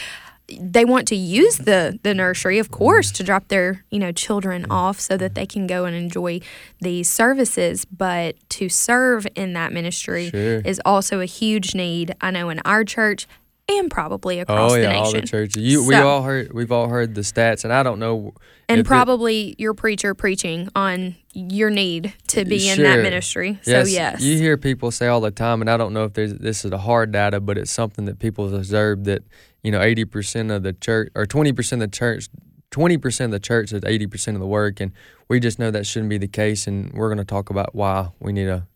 They 0.60 0.84
want 0.86 1.06
to 1.08 1.16
use 1.16 1.58
the 1.58 1.98
the 2.02 2.14
nursery, 2.14 2.58
of 2.58 2.70
course, 2.70 3.10
to 3.12 3.22
drop 3.22 3.48
their 3.48 3.84
you 3.90 3.98
know 3.98 4.12
children 4.12 4.66
off 4.70 4.98
so 4.98 5.16
that 5.16 5.34
they 5.34 5.44
can 5.46 5.66
go 5.66 5.84
and 5.84 5.94
enjoy 5.94 6.40
these 6.80 7.10
services. 7.10 7.84
But 7.84 8.36
to 8.50 8.68
serve 8.68 9.26
in 9.34 9.52
that 9.52 9.72
ministry 9.72 10.30
Sure. 10.30 10.60
is 10.60 10.80
also 10.84 11.20
a 11.20 11.26
huge 11.26 11.74
need. 11.74 12.14
I 12.20 12.30
know 12.30 12.48
in 12.48 12.60
our 12.64 12.84
church 12.84 13.26
and 13.68 13.90
probably 13.90 14.38
oh, 14.38 14.42
across 14.42 14.72
Oh 14.72 14.74
the 14.76 14.82
yeah, 14.82 14.88
nation. 14.88 15.04
all 15.04 15.12
the 15.12 15.22
churches. 15.22 15.62
You, 15.62 15.84
we 15.86 15.94
all 15.94 16.22
heard, 16.22 16.52
we've 16.52 16.72
all 16.72 16.88
heard 16.88 17.14
the 17.14 17.20
stats, 17.20 17.64
and 17.64 17.72
I 17.72 17.82
don't 17.82 17.98
know. 17.98 18.32
and 18.68 18.80
if 18.80 18.86
it- 18.86 18.88
probably 18.88 19.54
your 19.58 19.74
preacher 19.74 20.14
preaching 20.14 20.68
on 20.74 21.16
your 21.34 21.70
need 21.70 22.14
to 22.28 22.44
be 22.44 22.68
in 22.68 22.82
that 22.82 23.02
ministry. 23.02 23.58
So 23.62 23.84
yes, 23.84 24.20
You 24.20 24.38
hear 24.38 24.56
people 24.56 24.90
say 24.90 25.06
all 25.06 25.20
the 25.20 25.30
time, 25.30 25.60
and 25.60 25.70
I 25.70 25.76
don't 25.76 25.92
know 25.92 26.04
if 26.04 26.14
there's 26.14 26.34
this 26.34 26.64
is 26.64 26.72
a 26.72 26.78
hard 26.78 27.12
data, 27.12 27.40
but 27.40 27.58
it's 27.58 27.70
something 27.70 28.06
that 28.06 28.18
people 28.18 28.46
have 28.46 28.54
observed 28.54 29.04
that 29.04 29.22
you 29.62 29.70
know, 29.72 29.82
eighty 29.82 30.04
percent 30.04 30.50
of 30.50 30.62
the 30.62 30.72
church 30.72 31.10
or 31.14 31.26
twenty 31.26 31.52
percent 31.52 31.82
of 31.82 31.90
the 31.90 31.96
church, 31.96 32.28
twenty 32.70 32.96
percent 32.96 33.26
of 33.34 33.40
the 33.40 33.44
church 33.46 33.72
is 33.72 33.82
eighty 33.84 34.06
percent 34.06 34.36
of 34.36 34.40
the 34.40 34.46
work, 34.46 34.80
and 34.80 34.92
we 35.28 35.40
just 35.40 35.58
know 35.58 35.70
that 35.70 35.84
shouldn't 35.86 36.08
be 36.10 36.18
the 36.18 36.28
case, 36.28 36.66
and 36.66 36.92
we're 36.94 37.08
going 37.08 37.18
to 37.18 37.24
talk 37.24 37.50
about 37.50 37.74
why 37.74 38.08
we 38.18 38.32
need 38.32 38.44
to 38.46 38.66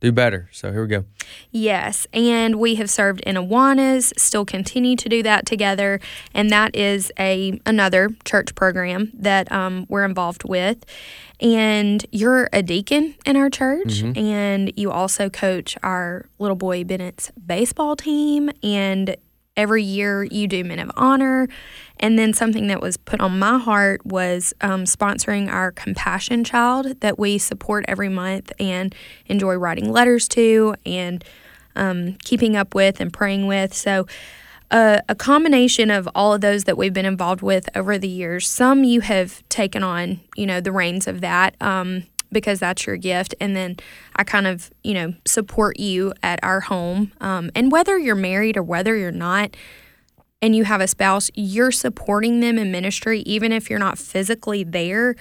do 0.00 0.12
better. 0.12 0.48
So 0.52 0.70
here 0.72 0.82
we 0.82 0.88
go. 0.88 1.04
Yes, 1.50 2.06
and 2.12 2.56
we 2.56 2.76
have 2.76 2.88
served 2.88 3.20
in 3.20 3.36
Awanas, 3.36 4.12
still 4.18 4.44
continue 4.44 4.94
to 4.96 5.08
do 5.08 5.22
that 5.24 5.44
together, 5.44 6.00
and 6.32 6.50
that 6.50 6.76
is 6.76 7.10
a 7.18 7.60
another 7.66 8.10
church 8.24 8.54
program 8.54 9.10
that 9.14 9.50
um, 9.50 9.86
we're 9.88 10.04
involved 10.04 10.44
with. 10.48 10.84
And 11.40 12.04
you're 12.10 12.48
a 12.52 12.62
deacon 12.62 13.14
in 13.24 13.36
our 13.36 13.48
church, 13.48 14.02
and 14.16 14.72
you 14.76 14.90
also 14.90 15.30
coach 15.30 15.76
our 15.84 16.26
little 16.38 16.56
boy 16.56 16.82
Bennett's 16.84 17.30
baseball 17.32 17.94
team. 17.94 18.50
And 18.62 19.16
every 19.58 19.82
year 19.82 20.22
you 20.22 20.46
do 20.48 20.64
Men 20.64 20.78
of 20.78 20.90
Honor. 20.96 21.48
And 22.00 22.18
then 22.18 22.32
something 22.32 22.68
that 22.68 22.80
was 22.80 22.96
put 22.96 23.20
on 23.20 23.38
my 23.38 23.58
heart 23.58 24.06
was 24.06 24.54
um, 24.60 24.84
sponsoring 24.84 25.50
our 25.50 25.72
Compassion 25.72 26.44
Child 26.44 27.00
that 27.00 27.18
we 27.18 27.38
support 27.38 27.84
every 27.88 28.08
month 28.08 28.52
and 28.60 28.94
enjoy 29.26 29.56
writing 29.56 29.90
letters 29.90 30.28
to 30.28 30.76
and 30.86 31.24
um, 31.74 32.14
keeping 32.24 32.56
up 32.56 32.74
with 32.74 33.00
and 33.00 33.12
praying 33.12 33.46
with. 33.46 33.74
So, 33.74 34.06
uh, 34.70 35.00
a 35.08 35.14
combination 35.14 35.90
of 35.90 36.06
all 36.14 36.34
of 36.34 36.42
those 36.42 36.64
that 36.64 36.76
we've 36.76 36.92
been 36.92 37.06
involved 37.06 37.40
with 37.40 37.74
over 37.74 37.96
the 37.96 38.08
years. 38.08 38.46
Some 38.46 38.84
you 38.84 39.00
have 39.00 39.42
taken 39.48 39.82
on, 39.82 40.20
you 40.36 40.44
know, 40.44 40.60
the 40.60 40.72
reins 40.72 41.06
of 41.06 41.22
that. 41.22 41.56
Um, 41.58 42.04
because 42.30 42.60
that's 42.60 42.86
your 42.86 42.96
gift. 42.96 43.34
And 43.40 43.56
then 43.56 43.76
I 44.16 44.24
kind 44.24 44.46
of, 44.46 44.70
you 44.82 44.94
know, 44.94 45.14
support 45.26 45.78
you 45.78 46.12
at 46.22 46.38
our 46.42 46.60
home. 46.60 47.12
Um, 47.20 47.50
and 47.54 47.72
whether 47.72 47.98
you're 47.98 48.14
married 48.14 48.56
or 48.56 48.62
whether 48.62 48.96
you're 48.96 49.10
not, 49.10 49.56
and 50.40 50.54
you 50.54 50.64
have 50.64 50.80
a 50.80 50.86
spouse, 50.86 51.30
you're 51.34 51.72
supporting 51.72 52.40
them 52.40 52.58
in 52.58 52.70
ministry, 52.70 53.20
even 53.20 53.50
if 53.50 53.68
you're 53.68 53.78
not 53.78 53.98
physically 53.98 54.62
there 54.62 55.16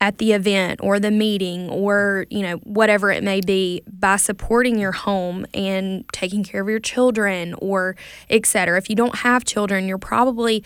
at 0.00 0.18
the 0.18 0.32
event 0.32 0.78
or 0.80 1.00
the 1.00 1.10
meeting 1.10 1.68
or, 1.68 2.24
you 2.30 2.42
know, 2.42 2.58
whatever 2.58 3.10
it 3.10 3.24
may 3.24 3.40
be, 3.40 3.82
by 3.90 4.14
supporting 4.14 4.78
your 4.78 4.92
home 4.92 5.44
and 5.52 6.04
taking 6.12 6.44
care 6.44 6.62
of 6.62 6.68
your 6.68 6.78
children 6.78 7.52
or 7.54 7.96
et 8.30 8.46
cetera. 8.46 8.78
If 8.78 8.88
you 8.88 8.94
don't 8.94 9.16
have 9.16 9.44
children, 9.44 9.88
you're 9.88 9.98
probably 9.98 10.62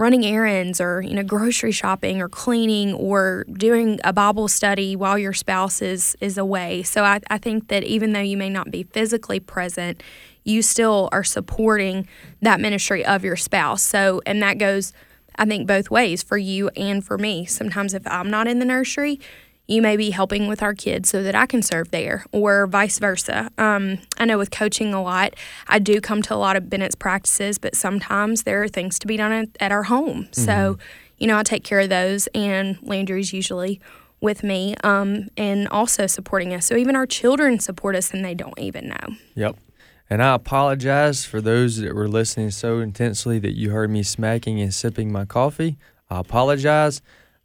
running 0.00 0.24
errands 0.24 0.80
or 0.80 1.02
you 1.02 1.14
know 1.14 1.22
grocery 1.22 1.70
shopping 1.70 2.20
or 2.20 2.28
cleaning 2.28 2.94
or 2.94 3.44
doing 3.52 4.00
a 4.02 4.12
bible 4.12 4.48
study 4.48 4.96
while 4.96 5.18
your 5.18 5.34
spouse 5.34 5.82
is 5.82 6.16
is 6.20 6.38
away. 6.38 6.82
So 6.82 7.04
I, 7.04 7.20
I 7.28 7.38
think 7.38 7.68
that 7.68 7.84
even 7.84 8.12
though 8.12 8.20
you 8.20 8.36
may 8.36 8.48
not 8.48 8.70
be 8.70 8.84
physically 8.84 9.38
present 9.38 10.02
you 10.42 10.62
still 10.62 11.10
are 11.12 11.22
supporting 11.22 12.08
that 12.40 12.60
ministry 12.60 13.04
of 13.04 13.22
your 13.22 13.36
spouse. 13.36 13.82
So 13.82 14.22
and 14.26 14.42
that 14.42 14.58
goes 14.58 14.92
i 15.36 15.44
think 15.44 15.68
both 15.68 15.90
ways 15.90 16.22
for 16.22 16.38
you 16.38 16.68
and 16.70 17.04
for 17.04 17.18
me. 17.18 17.44
Sometimes 17.44 17.94
if 17.94 18.06
i'm 18.06 18.30
not 18.30 18.48
in 18.48 18.58
the 18.58 18.64
nursery 18.64 19.20
you 19.70 19.80
may 19.80 19.96
be 19.96 20.10
helping 20.10 20.48
with 20.48 20.62
our 20.62 20.74
kids 20.74 21.08
so 21.08 21.22
that 21.22 21.36
I 21.36 21.46
can 21.46 21.62
serve 21.62 21.92
there, 21.92 22.26
or 22.32 22.66
vice 22.66 22.98
versa. 22.98 23.50
Um, 23.56 23.98
I 24.18 24.24
know 24.24 24.36
with 24.36 24.50
coaching 24.50 24.92
a 24.92 25.00
lot, 25.00 25.34
I 25.68 25.78
do 25.78 26.00
come 26.00 26.22
to 26.22 26.34
a 26.34 26.36
lot 26.36 26.56
of 26.56 26.68
Bennett's 26.68 26.96
practices, 26.96 27.56
but 27.56 27.76
sometimes 27.76 28.42
there 28.42 28.62
are 28.64 28.68
things 28.68 28.98
to 28.98 29.06
be 29.06 29.16
done 29.16 29.30
at, 29.30 29.48
at 29.60 29.70
our 29.70 29.84
home. 29.84 30.28
So, 30.32 30.76
you 31.18 31.28
know, 31.28 31.38
I 31.38 31.44
take 31.44 31.62
care 31.62 31.78
of 31.78 31.88
those, 31.88 32.26
and 32.34 32.78
Landry's 32.82 33.32
usually 33.32 33.80
with 34.20 34.42
me 34.42 34.74
um, 34.82 35.28
and 35.36 35.68
also 35.68 36.08
supporting 36.08 36.52
us. 36.52 36.66
So 36.66 36.76
even 36.76 36.96
our 36.96 37.06
children 37.06 37.60
support 37.60 37.94
us 37.94 38.12
and 38.12 38.24
they 38.24 38.34
don't 38.34 38.58
even 38.58 38.88
know. 38.88 39.14
Yep. 39.36 39.56
And 40.10 40.20
I 40.20 40.34
apologize 40.34 41.24
for 41.24 41.40
those 41.40 41.76
that 41.76 41.94
were 41.94 42.08
listening 42.08 42.50
so 42.50 42.80
intensely 42.80 43.38
that 43.38 43.56
you 43.56 43.70
heard 43.70 43.90
me 43.90 44.02
smacking 44.02 44.60
and 44.60 44.74
sipping 44.74 45.12
my 45.12 45.24
coffee. 45.24 45.78
I 46.10 46.18
apologize. 46.18 47.00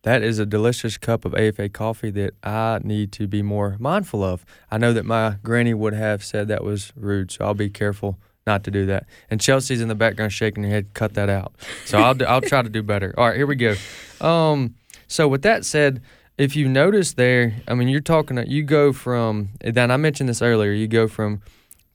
That 0.06 0.22
is 0.22 0.38
a 0.38 0.46
delicious 0.46 1.00
cup 1.00 1.26
of 1.26 1.34
AFA 1.34 1.68
coffee 1.70 2.12
that 2.12 2.36
I 2.44 2.80
need 2.84 3.12
to 3.14 3.26
be 3.26 3.42
more 3.42 3.76
mindful 3.80 4.24
of. 4.24 4.46
I 4.70 4.78
know 4.78 4.94
that 4.94 5.04
my 5.04 5.38
granny 5.42 5.74
would 5.74 5.96
have 5.96 6.24
said 6.24 6.48
that 6.48 6.64
was 6.64 6.94
rude, 6.96 7.32
so 7.32 7.44
I'll 7.44 7.56
be 7.56 7.72
careful 7.72 8.20
not 8.46 8.64
to 8.66 8.72
do 8.72 8.86
that. 8.86 9.08
And 9.32 9.42
Chelsea's 9.42 9.82
in 9.82 9.88
the 9.88 9.96
background 9.96 10.32
shaking 10.32 10.64
her 10.64 10.70
head, 10.70 10.94
cut 10.94 11.16
that 11.16 11.28
out. 11.28 11.56
So 11.86 11.98
I'll, 11.98 12.14
do, 12.14 12.24
I'll 12.26 12.40
try 12.40 12.62
to 12.62 12.70
do 12.70 12.84
better. 12.84 13.16
All 13.18 13.30
right, 13.30 13.36
here 13.36 13.48
we 13.48 13.56
go. 13.56 13.74
Um, 14.22 14.76
so 15.08 15.28
with 15.28 15.42
that 15.42 15.66
said, 15.66 16.04
if 16.38 16.56
you 16.56 16.70
notice 16.70 17.14
there, 17.14 17.56
I 17.68 17.74
mean, 17.74 17.88
you're 17.88 18.00
talking, 18.00 18.38
you 18.46 18.62
go 18.62 18.94
from, 18.94 19.50
then 19.60 19.90
I 19.90 19.98
mentioned 19.98 20.30
this 20.30 20.44
earlier, 20.44 20.72
you 20.72 20.88
go 20.88 21.08
from 21.08 21.42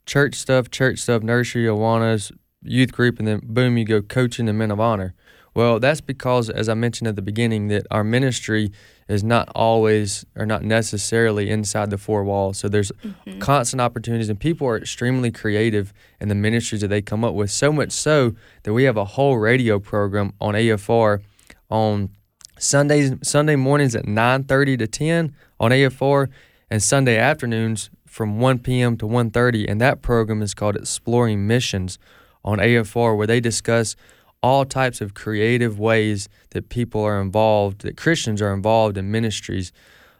church 0.04 0.34
stuff, 0.34 0.68
church 0.68 0.98
stuff, 0.98 1.22
nursery, 1.22 1.66
Awanas, 1.66 2.32
youth 2.60 2.90
group, 2.90 3.20
and 3.20 3.28
then 3.28 3.40
boom, 3.44 3.78
you 3.78 3.84
go 3.84 4.02
coaching 4.02 4.46
the 4.46 4.52
men 4.52 4.72
of 4.72 4.80
honor. 4.80 5.14
Well, 5.54 5.80
that's 5.80 6.00
because, 6.00 6.48
as 6.48 6.68
I 6.68 6.74
mentioned 6.74 7.08
at 7.08 7.16
the 7.16 7.22
beginning, 7.22 7.68
that 7.68 7.86
our 7.90 8.04
ministry 8.04 8.70
is 9.08 9.24
not 9.24 9.48
always 9.54 10.24
or 10.36 10.46
not 10.46 10.62
necessarily 10.62 11.50
inside 11.50 11.90
the 11.90 11.98
four 11.98 12.22
walls. 12.22 12.58
So 12.58 12.68
there's 12.68 12.92
mm-hmm. 12.92 13.40
constant 13.40 13.80
opportunities, 13.80 14.28
and 14.28 14.38
people 14.38 14.68
are 14.68 14.76
extremely 14.76 15.32
creative 15.32 15.92
in 16.20 16.28
the 16.28 16.36
ministries 16.36 16.82
that 16.82 16.88
they 16.88 17.02
come 17.02 17.24
up 17.24 17.34
with. 17.34 17.50
So 17.50 17.72
much 17.72 17.90
so 17.90 18.34
that 18.62 18.72
we 18.72 18.84
have 18.84 18.96
a 18.96 19.04
whole 19.04 19.38
radio 19.38 19.80
program 19.80 20.32
on 20.40 20.54
AFR 20.54 21.20
on 21.68 22.10
Sundays, 22.58 23.12
Sunday 23.22 23.56
mornings 23.56 23.96
at 23.96 24.04
9:30 24.04 24.78
to 24.78 24.86
10 24.86 25.34
on 25.58 25.72
AFR, 25.72 26.28
and 26.70 26.80
Sunday 26.80 27.16
afternoons 27.18 27.90
from 28.06 28.38
1 28.38 28.60
p.m. 28.60 28.96
to 28.98 29.06
1:30. 29.06 29.68
And 29.68 29.80
that 29.80 30.02
program 30.02 30.42
is 30.42 30.54
called 30.54 30.76
Exploring 30.76 31.46
Missions 31.46 31.98
on 32.44 32.58
AFR, 32.58 33.16
where 33.16 33.26
they 33.26 33.40
discuss 33.40 33.96
all 34.42 34.64
types 34.64 35.00
of 35.00 35.14
creative 35.14 35.78
ways 35.78 36.28
that 36.50 36.68
people 36.68 37.02
are 37.02 37.20
involved, 37.20 37.82
that 37.82 37.96
Christians 37.96 38.40
are 38.40 38.54
involved 38.54 38.96
in 38.96 39.10
ministries. 39.10 39.72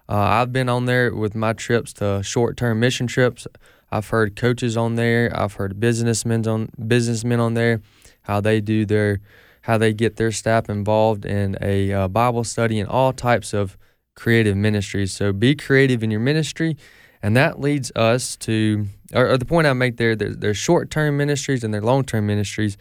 Uh, 0.09 0.17
I've 0.17 0.53
been 0.53 0.69
on 0.69 0.87
there 0.87 1.15
with 1.15 1.35
my 1.35 1.53
trips 1.53 1.93
to 1.95 2.23
short-term 2.23 2.81
mission 2.81 3.07
trips. 3.07 3.47
I've 3.91 4.09
heard 4.09 4.37
coaches 4.37 4.77
on 4.77 4.97
there. 4.97 5.33
I've 5.35 5.55
heard 5.55 5.81
businessmen 5.81 6.47
on 6.47 6.69
businessmen 6.87 7.41
on 7.41 7.55
there, 7.55 7.81
how 8.23 8.41
they 8.41 8.61
do 8.61 8.85
their, 8.85 9.21
how 9.63 9.79
they 9.79 9.93
get 9.93 10.17
their 10.17 10.33
staff 10.33 10.69
involved 10.69 11.25
in 11.25 11.57
a 11.61 11.93
uh, 11.93 12.09
Bible 12.09 12.45
study 12.45 12.79
and 12.79 12.89
all 12.89 13.13
types 13.13 13.55
of 13.55 13.77
creative 14.15 14.57
ministries. 14.57 15.13
So 15.13 15.33
be 15.33 15.55
creative 15.55 16.03
in 16.03 16.11
your 16.11 16.21
ministry, 16.21 16.77
and 17.23 17.37
that 17.37 17.61
leads 17.61 17.91
us 17.97 18.37
to, 18.39 18.87
or, 19.15 19.31
or 19.31 19.39
the 19.39 19.45
point 19.45 19.67
I 19.67 19.73
make 19.73 19.97
there, 19.97 20.15
there 20.15 20.35
there's 20.35 20.57
short-term 20.57 21.17
ministries 21.17 21.65
and 21.65 21.73
there 21.73 21.81
long-term 21.81 22.27
ministries. 22.27 22.77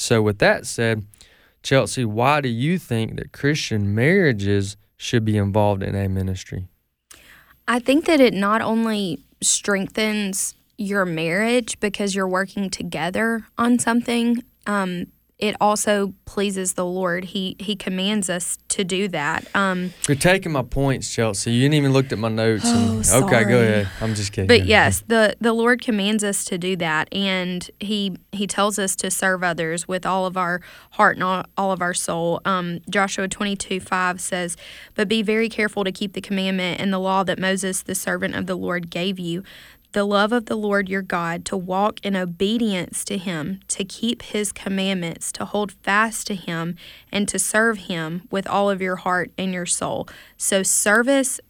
So, 0.00 0.22
with 0.22 0.38
that 0.38 0.66
said, 0.66 1.04
Chelsea, 1.62 2.06
why 2.06 2.40
do 2.40 2.48
you 2.48 2.78
think 2.78 3.16
that 3.16 3.32
Christian 3.32 3.94
marriages 3.94 4.78
should 4.96 5.26
be 5.26 5.36
involved 5.36 5.82
in 5.82 5.94
a 5.94 6.08
ministry? 6.08 6.68
I 7.68 7.80
think 7.80 8.06
that 8.06 8.18
it 8.18 8.32
not 8.32 8.62
only 8.62 9.20
strengthens 9.42 10.54
your 10.78 11.04
marriage 11.04 11.78
because 11.80 12.14
you're 12.14 12.26
working 12.26 12.70
together 12.70 13.44
on 13.58 13.78
something, 13.78 14.42
um, 14.66 15.08
it 15.40 15.56
also 15.60 16.14
pleases 16.26 16.74
the 16.74 16.84
Lord. 16.84 17.24
He 17.24 17.56
he 17.58 17.74
commands 17.74 18.28
us 18.28 18.58
to 18.68 18.84
do 18.84 19.08
that. 19.08 19.44
Um, 19.54 19.92
You're 20.06 20.16
taking 20.16 20.52
my 20.52 20.62
points, 20.62 21.12
Chelsea. 21.12 21.52
You 21.52 21.62
didn't 21.62 21.74
even 21.74 21.92
looked 21.92 22.12
at 22.12 22.18
my 22.18 22.28
notes. 22.28 22.64
Oh, 22.66 22.96
and, 22.96 23.06
sorry. 23.06 23.24
Okay, 23.24 23.44
go 23.44 23.60
ahead. 23.60 23.88
I'm 24.00 24.14
just 24.14 24.32
kidding. 24.32 24.48
but 24.48 24.66
yes, 24.66 25.02
the 25.06 25.36
the 25.40 25.52
Lord 25.52 25.82
commands 25.82 26.22
us 26.22 26.44
to 26.44 26.58
do 26.58 26.76
that, 26.76 27.12
and 27.12 27.68
he 27.80 28.16
he 28.32 28.46
tells 28.46 28.78
us 28.78 28.94
to 28.96 29.10
serve 29.10 29.42
others 29.42 29.88
with 29.88 30.04
all 30.04 30.26
of 30.26 30.36
our 30.36 30.60
heart 30.92 31.16
and 31.16 31.24
all, 31.24 31.44
all 31.56 31.72
of 31.72 31.80
our 31.80 31.94
soul. 31.94 32.40
Um, 32.44 32.80
Joshua 32.88 33.26
22 33.26 33.80
5 33.80 34.20
says, 34.20 34.56
"But 34.94 35.08
be 35.08 35.22
very 35.22 35.48
careful 35.48 35.84
to 35.84 35.92
keep 35.92 36.12
the 36.12 36.20
commandment 36.20 36.80
and 36.80 36.92
the 36.92 36.98
law 36.98 37.24
that 37.24 37.38
Moses, 37.38 37.82
the 37.82 37.94
servant 37.94 38.34
of 38.34 38.46
the 38.46 38.56
Lord, 38.56 38.90
gave 38.90 39.18
you." 39.18 39.42
The 39.92 40.04
love 40.04 40.32
of 40.32 40.46
the 40.46 40.56
Lord 40.56 40.88
your 40.88 41.02
God, 41.02 41.44
to 41.46 41.56
walk 41.56 41.98
in 42.04 42.14
obedience 42.14 43.04
to 43.06 43.18
him, 43.18 43.60
to 43.68 43.84
keep 43.84 44.22
his 44.22 44.52
commandments, 44.52 45.32
to 45.32 45.44
hold 45.44 45.72
fast 45.72 46.28
to 46.28 46.34
him, 46.34 46.76
and 47.10 47.26
to 47.28 47.38
serve 47.38 47.78
him 47.78 48.28
with 48.30 48.46
all 48.46 48.70
of 48.70 48.80
your 48.80 48.96
heart 48.96 49.32
and 49.36 49.52
your 49.52 49.66
soul. 49.66 50.08
So, 50.36 50.62
service 50.62 51.40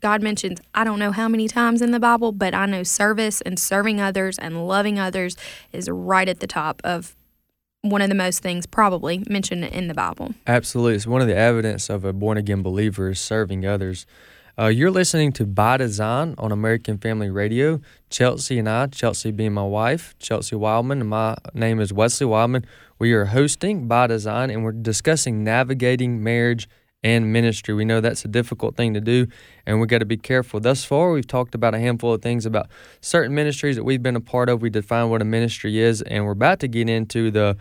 God 0.00 0.22
mentions, 0.22 0.60
I 0.74 0.84
don't 0.84 0.98
know 0.98 1.12
how 1.12 1.28
many 1.28 1.46
times 1.46 1.82
in 1.82 1.90
the 1.90 2.00
Bible, 2.00 2.32
but 2.32 2.54
I 2.54 2.66
know 2.66 2.82
service 2.82 3.42
and 3.42 3.58
serving 3.58 4.00
others 4.00 4.38
and 4.38 4.66
loving 4.66 4.98
others 4.98 5.36
is 5.72 5.90
right 5.90 6.28
at 6.28 6.40
the 6.40 6.46
top 6.46 6.80
of 6.82 7.14
one 7.82 8.02
of 8.02 8.08
the 8.08 8.14
most 8.14 8.42
things 8.42 8.66
probably 8.66 9.24
mentioned 9.28 9.64
in 9.64 9.88
the 9.88 9.94
Bible. 9.94 10.34
Absolutely. 10.46 10.94
It's 10.96 11.06
one 11.06 11.20
of 11.20 11.28
the 11.28 11.36
evidence 11.36 11.88
of 11.88 12.04
a 12.04 12.12
born 12.12 12.38
again 12.38 12.62
believer 12.62 13.10
is 13.10 13.20
serving 13.20 13.66
others. 13.66 14.06
Uh, 14.60 14.66
you're 14.66 14.90
listening 14.90 15.32
to 15.32 15.46
By 15.46 15.78
Design 15.78 16.34
on 16.36 16.52
American 16.52 16.98
Family 16.98 17.30
Radio. 17.30 17.80
Chelsea 18.10 18.58
and 18.58 18.68
I, 18.68 18.88
Chelsea 18.88 19.30
being 19.30 19.54
my 19.54 19.64
wife, 19.64 20.14
Chelsea 20.18 20.54
Wildmon, 20.54 21.00
and 21.00 21.08
my 21.08 21.34
name 21.54 21.80
is 21.80 21.94
Wesley 21.94 22.26
Wildmon. 22.26 22.66
We 22.98 23.14
are 23.14 23.24
hosting 23.24 23.88
By 23.88 24.06
Design 24.08 24.50
and 24.50 24.62
we're 24.62 24.72
discussing 24.72 25.42
navigating 25.42 26.22
marriage 26.22 26.68
and 27.02 27.32
ministry. 27.32 27.72
We 27.72 27.86
know 27.86 28.02
that's 28.02 28.26
a 28.26 28.28
difficult 28.28 28.76
thing 28.76 28.92
to 28.92 29.00
do, 29.00 29.28
and 29.64 29.80
we 29.80 29.86
got 29.86 30.00
to 30.00 30.04
be 30.04 30.18
careful. 30.18 30.60
Thus 30.60 30.84
far, 30.84 31.10
we've 31.12 31.26
talked 31.26 31.54
about 31.54 31.74
a 31.74 31.78
handful 31.78 32.12
of 32.12 32.20
things 32.20 32.44
about 32.44 32.68
certain 33.00 33.34
ministries 33.34 33.76
that 33.76 33.84
we've 33.84 34.02
been 34.02 34.16
a 34.16 34.20
part 34.20 34.50
of. 34.50 34.60
We 34.60 34.68
define 34.68 35.08
what 35.08 35.22
a 35.22 35.24
ministry 35.24 35.78
is, 35.78 36.02
and 36.02 36.26
we're 36.26 36.32
about 36.32 36.60
to 36.60 36.68
get 36.68 36.90
into 36.90 37.30
the 37.30 37.56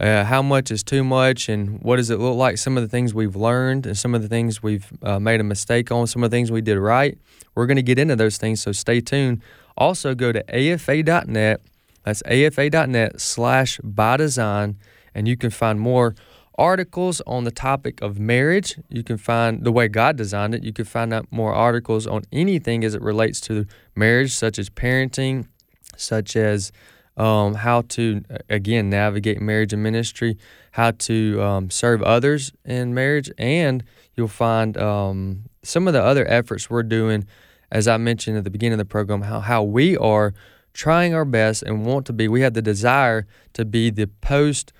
uh, 0.00 0.24
how 0.24 0.40
much 0.40 0.70
is 0.70 0.82
too 0.82 1.04
much 1.04 1.48
and 1.48 1.80
what 1.82 1.96
does 1.96 2.08
it 2.08 2.18
look 2.18 2.36
like? 2.36 2.56
Some 2.56 2.78
of 2.78 2.82
the 2.82 2.88
things 2.88 3.12
we've 3.12 3.36
learned 3.36 3.86
and 3.86 3.96
some 3.96 4.14
of 4.14 4.22
the 4.22 4.28
things 4.28 4.62
we've 4.62 4.90
uh, 5.02 5.20
made 5.20 5.40
a 5.40 5.44
mistake 5.44 5.92
on 5.92 6.06
some 6.06 6.24
of 6.24 6.30
the 6.30 6.34
things 6.34 6.50
we 6.50 6.62
did 6.62 6.78
right 6.78 7.18
we're 7.54 7.66
going 7.66 7.76
to 7.76 7.82
get 7.82 7.98
into 7.98 8.16
those 8.16 8.38
things 8.38 8.62
so 8.62 8.72
stay 8.72 9.00
tuned. 9.00 9.42
Also 9.76 10.14
go 10.14 10.32
to 10.32 10.42
afa.net 10.48 11.60
that's 12.04 12.22
afa.net 12.22 13.20
slash 13.20 13.78
by 13.84 14.16
design 14.16 14.78
and 15.14 15.28
you 15.28 15.36
can 15.36 15.50
find 15.50 15.78
more 15.78 16.14
articles 16.56 17.20
on 17.26 17.44
the 17.44 17.50
topic 17.50 18.00
of 18.00 18.18
marriage. 18.18 18.78
You 18.88 19.02
can 19.02 19.18
find 19.18 19.64
the 19.64 19.72
way 19.72 19.88
god 19.88 20.16
designed 20.16 20.54
it 20.54 20.64
you 20.64 20.72
can 20.72 20.86
find 20.86 21.12
out 21.12 21.26
more 21.30 21.52
articles 21.52 22.06
on 22.06 22.22
anything 22.32 22.84
as 22.84 22.94
it 22.94 23.02
relates 23.02 23.38
to 23.42 23.66
marriage 23.94 24.32
such 24.32 24.58
as 24.58 24.70
parenting 24.70 25.46
such 25.96 26.36
as 26.36 26.72
um, 27.20 27.52
how 27.52 27.82
to 27.82 28.22
again 28.48 28.88
navigate 28.88 29.42
marriage 29.42 29.74
and 29.74 29.82
ministry, 29.82 30.38
how 30.72 30.92
to 30.92 31.42
um, 31.42 31.68
serve 31.68 32.02
others 32.02 32.50
in 32.64 32.94
marriage, 32.94 33.30
and 33.36 33.84
you'll 34.16 34.26
find 34.26 34.78
um, 34.78 35.42
some 35.62 35.86
of 35.86 35.92
the 35.92 36.02
other 36.02 36.26
efforts 36.26 36.70
we're 36.70 36.82
doing, 36.82 37.26
as 37.70 37.86
I 37.86 37.98
mentioned 37.98 38.38
at 38.38 38.44
the 38.44 38.50
beginning 38.50 38.72
of 38.72 38.78
the 38.78 38.86
program, 38.86 39.20
how 39.20 39.40
how 39.40 39.62
we 39.62 39.98
are 39.98 40.32
trying 40.72 41.12
our 41.12 41.26
best 41.26 41.62
and 41.62 41.84
want 41.84 42.06
to 42.06 42.14
be. 42.14 42.26
We 42.26 42.40
have 42.40 42.54
the 42.54 42.62
desire 42.62 43.26
to 43.52 43.66
be 43.66 43.90
the 43.90 44.06
post 44.06 44.72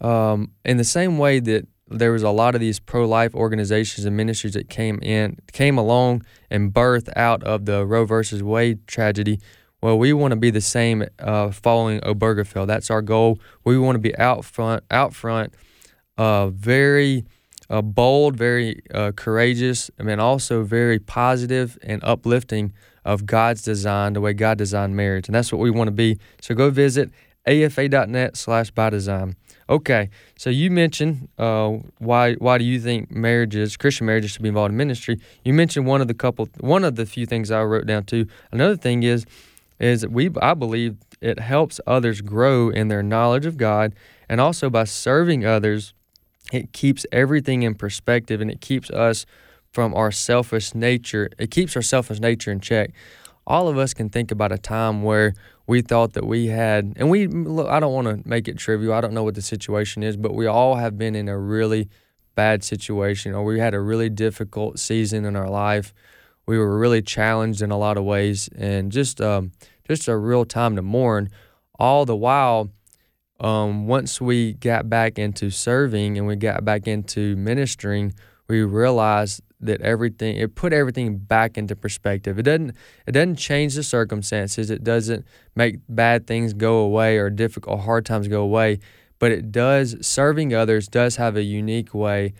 um, 0.00 0.52
in 0.64 0.78
the 0.78 0.84
same 0.84 1.18
way 1.18 1.38
that 1.40 1.68
there 1.88 2.12
was 2.12 2.22
a 2.22 2.30
lot 2.30 2.54
of 2.54 2.62
these 2.62 2.80
pro-life 2.80 3.34
organizations 3.34 4.06
and 4.06 4.16
ministries 4.16 4.54
that 4.54 4.70
came 4.70 4.98
in 5.02 5.36
came 5.52 5.76
along 5.76 6.24
and 6.50 6.72
birthed 6.72 7.12
out 7.14 7.44
of 7.44 7.66
the 7.66 7.84
Roe 7.84 8.06
versus 8.06 8.42
Wade 8.42 8.86
tragedy 8.86 9.38
well, 9.84 9.98
we 9.98 10.14
want 10.14 10.32
to 10.32 10.36
be 10.36 10.48
the 10.48 10.62
same 10.62 11.04
uh, 11.18 11.50
following 11.50 12.00
Obergefell. 12.00 12.66
That's 12.66 12.90
our 12.90 13.02
goal. 13.02 13.38
We 13.64 13.78
want 13.78 13.96
to 13.96 13.98
be 13.98 14.16
out 14.16 14.46
front, 14.46 14.82
out 14.90 15.14
front, 15.14 15.52
uh, 16.16 16.48
very 16.48 17.26
uh, 17.68 17.82
bold, 17.82 18.34
very 18.34 18.80
uh, 18.94 19.12
courageous, 19.14 19.90
and 19.98 20.08
then 20.08 20.20
also 20.20 20.62
very 20.62 20.98
positive 20.98 21.76
and 21.82 22.02
uplifting 22.02 22.72
of 23.04 23.26
God's 23.26 23.60
design, 23.60 24.14
the 24.14 24.22
way 24.22 24.32
God 24.32 24.56
designed 24.56 24.96
marriage. 24.96 25.28
And 25.28 25.34
that's 25.34 25.52
what 25.52 25.58
we 25.58 25.70
want 25.70 25.88
to 25.88 25.92
be. 25.92 26.18
So 26.40 26.54
go 26.54 26.70
visit 26.70 27.10
afa.net 27.46 28.38
slash 28.38 28.70
by 28.70 28.88
design. 28.88 29.36
Okay, 29.68 30.08
so 30.38 30.48
you 30.48 30.70
mentioned 30.70 31.28
uh, 31.36 31.76
why 31.98 32.36
why 32.36 32.56
do 32.56 32.64
you 32.64 32.80
think 32.80 33.10
marriages, 33.10 33.76
Christian 33.76 34.06
marriages, 34.06 34.30
should 34.30 34.42
be 34.42 34.48
involved 34.48 34.70
in 34.70 34.78
ministry? 34.78 35.20
You 35.44 35.52
mentioned 35.52 35.86
one 35.86 36.00
of 36.00 36.08
the 36.08 36.14
couple, 36.14 36.48
one 36.60 36.84
of 36.84 36.96
the 36.96 37.04
few 37.04 37.26
things 37.26 37.50
I 37.50 37.62
wrote 37.64 37.86
down 37.86 38.04
too. 38.04 38.28
Another 38.50 38.78
thing 38.78 39.02
is 39.02 39.26
is 39.78 40.06
we 40.06 40.30
I 40.40 40.54
believe 40.54 40.96
it 41.20 41.38
helps 41.38 41.80
others 41.86 42.20
grow 42.20 42.70
in 42.70 42.88
their 42.88 43.02
knowledge 43.02 43.46
of 43.46 43.56
God 43.56 43.94
and 44.28 44.40
also 44.40 44.70
by 44.70 44.84
serving 44.84 45.44
others 45.44 45.94
it 46.52 46.72
keeps 46.72 47.06
everything 47.10 47.62
in 47.62 47.74
perspective 47.74 48.40
and 48.40 48.50
it 48.50 48.60
keeps 48.60 48.90
us 48.90 49.26
from 49.72 49.94
our 49.94 50.10
selfish 50.10 50.74
nature 50.74 51.30
it 51.38 51.50
keeps 51.50 51.76
our 51.76 51.82
selfish 51.82 52.20
nature 52.20 52.50
in 52.50 52.60
check. 52.60 52.92
All 53.46 53.68
of 53.68 53.76
us 53.76 53.92
can 53.92 54.08
think 54.08 54.30
about 54.30 54.52
a 54.52 54.58
time 54.58 55.02
where 55.02 55.34
we 55.66 55.82
thought 55.82 56.14
that 56.14 56.26
we 56.26 56.46
had 56.46 56.94
and 56.96 57.10
we 57.10 57.26
look, 57.26 57.68
I 57.68 57.80
don't 57.80 57.92
want 57.92 58.06
to 58.06 58.28
make 58.28 58.48
it 58.48 58.56
trivial 58.58 58.92
I 58.94 59.00
don't 59.00 59.14
know 59.14 59.24
what 59.24 59.34
the 59.34 59.42
situation 59.42 60.02
is 60.02 60.16
but 60.16 60.34
we 60.34 60.46
all 60.46 60.76
have 60.76 60.96
been 60.96 61.14
in 61.14 61.28
a 61.28 61.38
really 61.38 61.88
bad 62.34 62.64
situation 62.64 63.34
or 63.34 63.44
we 63.44 63.58
had 63.58 63.74
a 63.74 63.80
really 63.80 64.08
difficult 64.08 64.78
season 64.78 65.24
in 65.24 65.36
our 65.36 65.48
life 65.48 65.94
we 66.46 66.58
were 66.58 66.78
really 66.78 67.02
challenged 67.02 67.62
in 67.62 67.70
a 67.70 67.78
lot 67.78 67.96
of 67.96 68.04
ways 68.04 68.48
and 68.56 68.92
just 68.92 69.20
um, 69.20 69.52
just 69.86 70.08
a 70.08 70.16
real 70.16 70.44
time 70.44 70.76
to 70.76 70.82
mourn. 70.82 71.30
All 71.78 72.04
the 72.04 72.16
while, 72.16 72.70
um, 73.40 73.86
once 73.86 74.20
we 74.20 74.54
got 74.54 74.88
back 74.88 75.18
into 75.18 75.50
serving 75.50 76.18
and 76.18 76.26
we 76.26 76.36
got 76.36 76.64
back 76.64 76.86
into 76.86 77.36
ministering, 77.36 78.14
we 78.48 78.62
realized 78.62 79.42
that 79.60 79.80
everything 79.80 80.36
it 80.36 80.54
put 80.54 80.72
everything 80.72 81.16
back 81.16 81.56
into 81.56 81.74
perspective. 81.74 82.38
It 82.38 82.42
doesn't 82.42 82.76
it 83.06 83.12
doesn't 83.12 83.36
change 83.36 83.74
the 83.74 83.82
circumstances. 83.82 84.70
It 84.70 84.84
doesn't 84.84 85.24
make 85.54 85.78
bad 85.88 86.26
things 86.26 86.52
go 86.52 86.78
away 86.78 87.16
or 87.18 87.30
difficult 87.30 87.80
hard 87.80 88.04
times 88.04 88.28
go 88.28 88.42
away, 88.42 88.80
but 89.18 89.32
it 89.32 89.50
does 89.50 89.96
serving 90.06 90.54
others 90.54 90.86
does 90.88 91.16
have 91.16 91.36
a 91.36 91.42
unique 91.42 91.94
way 91.94 92.34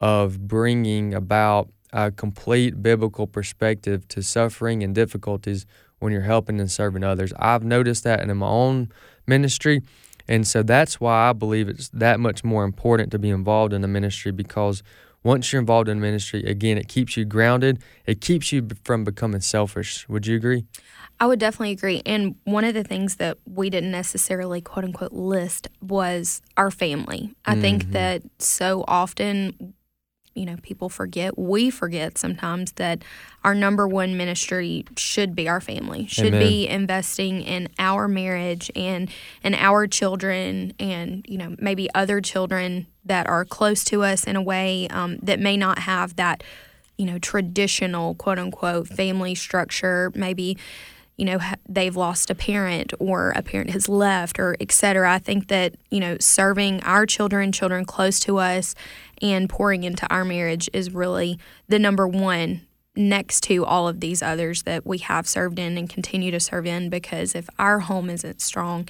of 0.00 0.46
bringing 0.46 1.14
about 1.14 1.70
a 1.96 2.10
complete 2.10 2.82
biblical 2.82 3.26
perspective 3.26 4.06
to 4.08 4.22
suffering 4.22 4.82
and 4.82 4.94
difficulties 4.94 5.64
when 5.98 6.12
you're 6.12 6.20
helping 6.20 6.60
and 6.60 6.70
serving 6.70 7.02
others. 7.02 7.32
I've 7.38 7.64
noticed 7.64 8.04
that 8.04 8.20
in 8.20 8.36
my 8.36 8.46
own 8.46 8.92
ministry. 9.26 9.80
And 10.28 10.46
so 10.46 10.62
that's 10.62 11.00
why 11.00 11.30
I 11.30 11.32
believe 11.32 11.70
it's 11.70 11.88
that 11.88 12.20
much 12.20 12.44
more 12.44 12.64
important 12.64 13.12
to 13.12 13.18
be 13.18 13.30
involved 13.30 13.72
in 13.72 13.80
the 13.80 13.88
ministry 13.88 14.30
because 14.30 14.82
once 15.24 15.50
you're 15.50 15.60
involved 15.60 15.88
in 15.88 15.98
ministry, 15.98 16.44
again, 16.44 16.76
it 16.76 16.86
keeps 16.86 17.16
you 17.16 17.24
grounded. 17.24 17.82
It 18.04 18.20
keeps 18.20 18.52
you 18.52 18.68
from 18.84 19.02
becoming 19.02 19.40
selfish. 19.40 20.06
Would 20.06 20.26
you 20.26 20.36
agree? 20.36 20.66
I 21.18 21.26
would 21.26 21.40
definitely 21.40 21.72
agree. 21.72 22.02
And 22.04 22.34
one 22.44 22.64
of 22.64 22.74
the 22.74 22.84
things 22.84 23.16
that 23.16 23.38
we 23.46 23.70
didn't 23.70 23.90
necessarily 23.90 24.60
quote 24.60 24.84
unquote 24.84 25.12
list 25.12 25.68
was 25.80 26.42
our 26.58 26.70
family. 26.70 27.34
I 27.46 27.52
mm-hmm. 27.52 27.60
think 27.62 27.92
that 27.92 28.22
so 28.38 28.84
often 28.86 29.72
you 30.36 30.44
know 30.44 30.56
people 30.62 30.88
forget 30.88 31.36
we 31.36 31.70
forget 31.70 32.18
sometimes 32.18 32.72
that 32.72 33.02
our 33.42 33.54
number 33.54 33.88
one 33.88 34.16
ministry 34.16 34.84
should 34.96 35.34
be 35.34 35.48
our 35.48 35.60
family 35.60 36.06
should 36.06 36.26
Amen. 36.26 36.40
be 36.40 36.68
investing 36.68 37.42
in 37.42 37.68
our 37.78 38.06
marriage 38.06 38.70
and 38.76 39.10
and 39.42 39.54
our 39.54 39.86
children 39.86 40.72
and 40.78 41.24
you 41.26 41.38
know 41.38 41.56
maybe 41.58 41.88
other 41.94 42.20
children 42.20 42.86
that 43.04 43.26
are 43.26 43.44
close 43.44 43.82
to 43.84 44.02
us 44.02 44.24
in 44.24 44.36
a 44.36 44.42
way 44.42 44.86
um, 44.88 45.16
that 45.22 45.40
may 45.40 45.56
not 45.56 45.80
have 45.80 46.16
that 46.16 46.44
you 46.98 47.06
know 47.06 47.18
traditional 47.18 48.14
quote 48.14 48.38
unquote 48.38 48.86
family 48.88 49.34
structure 49.34 50.12
maybe 50.14 50.56
you 51.16 51.24
know 51.24 51.38
they've 51.68 51.96
lost 51.96 52.30
a 52.30 52.34
parent 52.34 52.92
or 52.98 53.32
a 53.34 53.42
parent 53.42 53.70
has 53.70 53.88
left 53.88 54.38
or 54.38 54.56
et 54.60 54.70
cetera. 54.70 55.12
I 55.12 55.18
think 55.18 55.48
that 55.48 55.74
you 55.90 56.00
know 56.00 56.16
serving 56.20 56.82
our 56.82 57.06
children 57.06 57.52
children 57.52 57.84
close 57.84 58.20
to 58.20 58.38
us 58.38 58.74
and 59.22 59.48
pouring 59.48 59.84
into 59.84 60.06
our 60.12 60.24
marriage 60.24 60.68
is 60.72 60.92
really 60.92 61.38
the 61.68 61.78
number 61.78 62.06
one 62.06 62.62
next 62.96 63.42
to 63.42 63.64
all 63.64 63.88
of 63.88 64.00
these 64.00 64.22
others 64.22 64.62
that 64.62 64.86
we 64.86 64.98
have 64.98 65.28
served 65.28 65.58
in 65.58 65.76
and 65.76 65.88
continue 65.88 66.30
to 66.30 66.40
serve 66.40 66.66
in 66.66 66.88
because 66.88 67.34
if 67.34 67.48
our 67.58 67.80
home 67.80 68.08
isn't 68.08 68.40
strong 68.40 68.88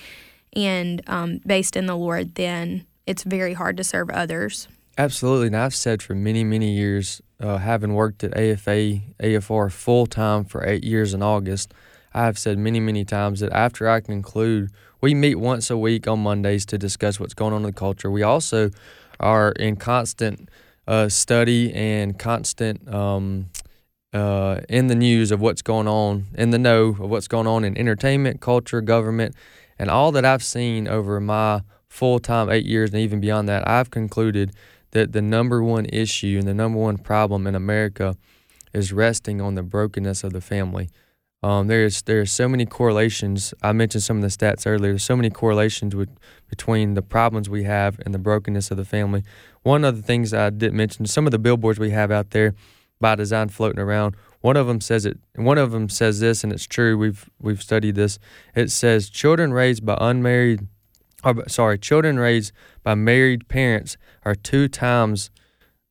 and 0.55 1.03
um, 1.09 1.41
based 1.45 1.77
in 1.77 1.87
the 1.87 1.97
lord 1.97 2.35
then 2.37 2.87
it's 3.07 3.23
very 3.23 3.53
hard 3.55 3.77
to 3.77 3.85
serve 3.85 4.11
others. 4.11 4.69
Absolutely. 4.99 5.49
And 5.49 5.57
i've 5.57 5.75
said 5.75 6.03
for 6.03 6.15
many 6.15 6.43
many 6.45 6.73
years 6.73 7.21
uh, 7.41 7.59
having 7.59 7.95
worked 7.95 8.25
at 8.25 8.37
afa 8.37 9.01
afr 9.21 9.71
full 9.71 10.07
time 10.07 10.45
for 10.45 10.67
eight 10.67 10.85
years 10.85 11.15
in 11.15 11.23
august 11.23 11.73
I 12.17 12.25
have 12.25 12.39
said 12.39 12.57
many, 12.57 12.81
many 12.81 13.05
times 13.05 13.41
that 13.41 13.53
after 13.53 13.87
I 13.87 14.01
conclude, 14.01 14.71
we 15.03 15.13
meet 15.13 15.35
once 15.35 15.69
a 15.69 15.77
week 15.77 16.09
on 16.09 16.21
Mondays 16.21 16.65
to 16.67 16.79
discuss 16.79 17.21
what's 17.21 17.35
going 17.35 17.53
on 17.53 17.59
in 17.59 17.67
the 17.67 17.73
culture. 17.73 18.11
We 18.11 18.23
also 18.23 18.71
are 19.21 19.53
in 19.53 19.77
constant 19.77 20.49
uh, 20.89 21.11
study 21.11 21.75
and 21.75 22.19
constant 22.19 22.89
um, 22.89 23.51
uh, 24.15 24.61
in 24.67 24.87
the 24.87 24.95
news 24.95 25.31
of 25.31 25.43
what's 25.43 25.61
going 25.61 25.89
on, 25.89 26.29
in 26.39 26.53
the 26.53 26.59
know 26.59 26.89
of 26.89 27.11
what's 27.11 27.29
going 27.29 27.47
on 27.47 27.65
in 27.65 27.77
entertainment, 27.77 28.41
culture, 28.41 28.81
government, 28.81 29.35
and 29.79 29.91
all 29.91 30.11
that 30.13 30.25
I've 30.25 30.43
seen 30.43 30.89
over 30.89 31.21
my 31.21 31.61
full 31.87 32.19
time 32.19 32.49
eight 32.49 32.65
years 32.65 32.95
and 32.95 33.01
even 33.01 33.21
beyond 33.21 33.47
that, 33.51 33.69
I've 33.69 33.91
concluded 33.91 34.53
that 34.93 35.13
the 35.13 35.21
number 35.21 35.63
one 35.63 35.85
issue 35.93 36.37
and 36.39 36.49
the 36.49 36.55
number 36.55 36.79
one 36.79 36.97
problem 36.97 37.47
in 37.47 37.55
America 37.55 38.17
is 38.73 38.91
resting 38.91 39.43
on 39.43 39.55
the 39.55 39.63
brokenness 39.63 40.25
of 40.25 40.33
the 40.33 40.41
family. 40.41 40.89
Um, 41.43 41.67
there's 41.67 42.03
there's 42.03 42.33
so 42.33 42.49
many 42.49 42.67
correlations. 42.67 43.53
I 43.63 43.73
mentioned 43.73 44.03
some 44.03 44.17
of 44.17 44.23
the 44.23 44.29
stats 44.29 44.67
earlier. 44.67 44.93
There's 44.93 45.05
so 45.05 45.17
many 45.17 45.31
correlations 45.31 45.95
with 45.95 46.09
between 46.49 46.95
the 46.95 47.03
problems 47.03 47.49
we 47.49 47.65
have 47.65 48.01
and 48.05 48.15
the 48.15 48.19
brokenness 48.19 48.71
of 48.71 48.77
the 48.77 48.85
family. 48.85 49.23
One 49.63 49.85
of 49.85 49.97
the 49.97 50.03
things 50.03 50.33
I 50.33 50.51
did 50.51 50.73
mention, 50.73 51.07
some 51.07 51.27
of 51.27 51.33
the 51.33 51.39
billboards 51.39 51.79
we 51.79 51.91
have 51.91 52.11
out 52.11 52.31
there 52.31 52.55
by 53.01 53.15
design 53.15 53.49
floating 53.49 53.79
around. 53.81 54.17
One 54.41 54.57
of 54.57 54.67
them 54.67 54.81
says 54.81 55.05
it. 55.05 55.19
One 55.35 55.59
of 55.59 55.73
them 55.73 55.89
says 55.89 56.21
this, 56.21 56.43
and 56.43 56.53
it's 56.53 56.67
true. 56.67 56.97
We've 56.97 57.29
we've 57.41 57.63
studied 57.63 57.97
this. 57.97 58.19
It 58.55 58.71
says 58.71 59.11
children 59.11 59.53
raised 59.53 59.85
by 59.85 59.99
unmarried, 60.01 60.67
or 61.23 61.49
sorry, 61.49 61.79
children 61.79 62.19
raised 62.19 62.53
by 62.83 62.95
married 62.95 63.49
parents 63.49 63.97
are 64.25 64.35
two 64.35 64.69
times 64.69 65.31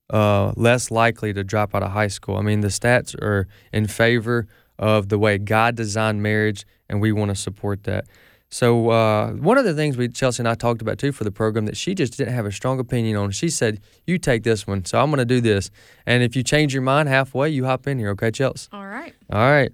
uh, 0.10 0.53
less 0.55 0.91
likely 0.91 1.34
to 1.34 1.43
drop 1.43 1.75
out 1.75 1.84
of 1.84 1.91
high 1.91 2.08
school. 2.08 2.38
I 2.38 2.41
mean, 2.41 2.62
the 2.62 2.69
stats 2.69 3.15
are 3.21 3.47
in 3.73 3.88
favor 3.88 4.47
of 4.77 5.09
the 5.09 5.17
way 5.17 5.38
God 5.38 5.75
designed 5.75 6.21
marriage, 6.21 6.65
and 6.89 7.01
we 7.01 7.11
want 7.11 7.29
to 7.29 7.35
support 7.35 7.83
that. 7.83 8.05
So 8.49 8.89
uh, 8.89 9.31
one 9.31 9.57
of 9.57 9.65
the 9.65 9.73
things 9.73 9.97
we 9.97 10.07
Chelsea 10.07 10.41
and 10.41 10.47
I 10.47 10.55
talked 10.55 10.81
about 10.81 10.97
too 10.97 11.11
for 11.11 11.23
the 11.23 11.31
program 11.31 11.65
that 11.65 11.75
she 11.75 11.95
just 11.95 12.17
didn't 12.17 12.33
have 12.33 12.45
a 12.45 12.51
strong 12.51 12.79
opinion 12.79 13.17
on. 13.17 13.31
She 13.31 13.49
said, 13.49 13.81
"You 14.05 14.17
take 14.17 14.43
this 14.43 14.65
one, 14.67 14.85
so 14.85 14.99
I'm 14.99 15.09
going 15.09 15.17
to 15.17 15.25
do 15.25 15.41
this." 15.41 15.71
And 16.05 16.23
if 16.23 16.35
you 16.35 16.43
change 16.43 16.73
your 16.73 16.83
mind 16.83 17.09
halfway, 17.09 17.49
you 17.49 17.65
hop 17.65 17.88
in 17.88 17.99
here, 17.99 18.11
okay, 18.11 18.31
Chelsea? 18.31 18.69
All 18.71 18.85
right. 18.85 19.13
All 19.31 19.39
right. 19.39 19.71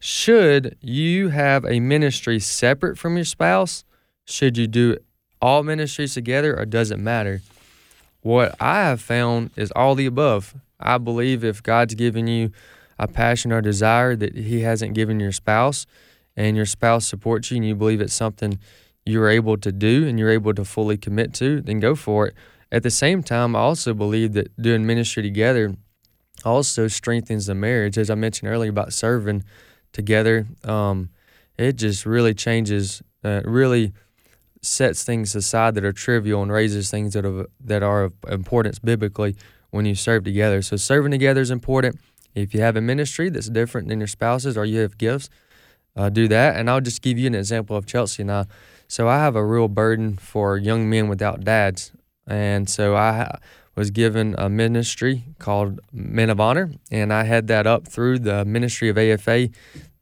Should 0.00 0.76
you 0.80 1.28
have 1.28 1.64
a 1.64 1.80
ministry 1.80 2.38
separate 2.38 2.98
from 2.98 3.16
your 3.16 3.24
spouse? 3.24 3.84
Should 4.26 4.56
you 4.58 4.66
do 4.66 4.98
all 5.40 5.62
ministries 5.62 6.14
together, 6.14 6.58
or 6.58 6.66
does 6.66 6.90
it 6.90 6.98
matter? 6.98 7.40
What 8.20 8.54
I 8.60 8.80
have 8.80 9.00
found 9.00 9.52
is 9.56 9.70
all 9.72 9.94
the 9.94 10.06
above. 10.06 10.54
I 10.80 10.98
believe 10.98 11.44
if 11.44 11.62
God's 11.62 11.94
given 11.94 12.26
you 12.26 12.52
a 12.98 13.08
passion 13.08 13.52
or 13.52 13.60
desire 13.60 14.16
that 14.16 14.36
He 14.36 14.60
hasn't 14.60 14.94
given 14.94 15.20
your 15.20 15.32
spouse, 15.32 15.86
and 16.36 16.56
your 16.56 16.66
spouse 16.66 17.06
supports 17.06 17.50
you, 17.50 17.56
and 17.56 17.66
you 17.66 17.74
believe 17.74 18.00
it's 18.00 18.14
something 18.14 18.58
you're 19.08 19.28
able 19.28 19.56
to 19.56 19.72
do 19.72 20.06
and 20.06 20.18
you're 20.18 20.30
able 20.30 20.52
to 20.54 20.64
fully 20.64 20.96
commit 20.96 21.32
to, 21.32 21.62
then 21.62 21.80
go 21.80 21.94
for 21.94 22.28
it. 22.28 22.34
At 22.70 22.82
the 22.82 22.90
same 22.90 23.22
time, 23.22 23.56
I 23.56 23.60
also 23.60 23.94
believe 23.94 24.34
that 24.34 24.54
doing 24.60 24.86
ministry 24.86 25.22
together 25.22 25.74
also 26.44 26.88
strengthens 26.88 27.46
the 27.46 27.54
marriage. 27.54 27.96
As 27.96 28.10
I 28.10 28.14
mentioned 28.14 28.50
earlier 28.50 28.70
about 28.70 28.92
serving 28.92 29.44
together, 29.92 30.46
um, 30.64 31.08
it 31.56 31.76
just 31.76 32.04
really 32.04 32.34
changes, 32.34 33.02
uh, 33.24 33.40
really 33.44 33.94
sets 34.60 35.04
things 35.04 35.34
aside 35.34 35.74
that 35.74 35.84
are 35.84 35.92
trivial 35.92 36.42
and 36.42 36.52
raises 36.52 36.90
things 36.90 37.14
that 37.14 37.24
are 37.24 37.46
that 37.64 37.82
are 37.82 38.04
of 38.04 38.12
importance 38.28 38.78
biblically 38.78 39.36
when 39.70 39.86
you 39.86 39.94
serve 39.94 40.24
together. 40.24 40.60
So 40.62 40.76
serving 40.76 41.12
together 41.12 41.40
is 41.40 41.50
important. 41.50 41.98
If 42.34 42.54
you 42.54 42.60
have 42.60 42.76
a 42.76 42.80
ministry 42.80 43.30
that's 43.30 43.48
different 43.48 43.88
than 43.88 44.00
your 44.00 44.06
spouse's 44.06 44.56
or 44.56 44.64
you 44.64 44.80
have 44.80 44.98
gifts, 44.98 45.30
uh, 45.96 46.08
do 46.08 46.28
that. 46.28 46.56
And 46.56 46.70
I'll 46.70 46.80
just 46.80 47.02
give 47.02 47.18
you 47.18 47.26
an 47.26 47.34
example 47.34 47.76
of 47.76 47.86
Chelsea 47.86 48.22
and 48.22 48.30
I. 48.30 48.46
So 48.86 49.08
I 49.08 49.18
have 49.18 49.36
a 49.36 49.44
real 49.44 49.68
burden 49.68 50.16
for 50.16 50.56
young 50.56 50.88
men 50.88 51.08
without 51.08 51.44
dads. 51.44 51.92
And 52.26 52.68
so 52.68 52.96
I 52.96 53.38
was 53.74 53.90
given 53.90 54.34
a 54.36 54.48
ministry 54.48 55.24
called 55.38 55.80
Men 55.92 56.30
of 56.30 56.40
Honor, 56.40 56.72
and 56.90 57.12
I 57.12 57.22
had 57.22 57.46
that 57.46 57.66
up 57.66 57.86
through 57.86 58.18
the 58.18 58.44
ministry 58.44 58.88
of 58.88 58.98
AFA. 58.98 59.50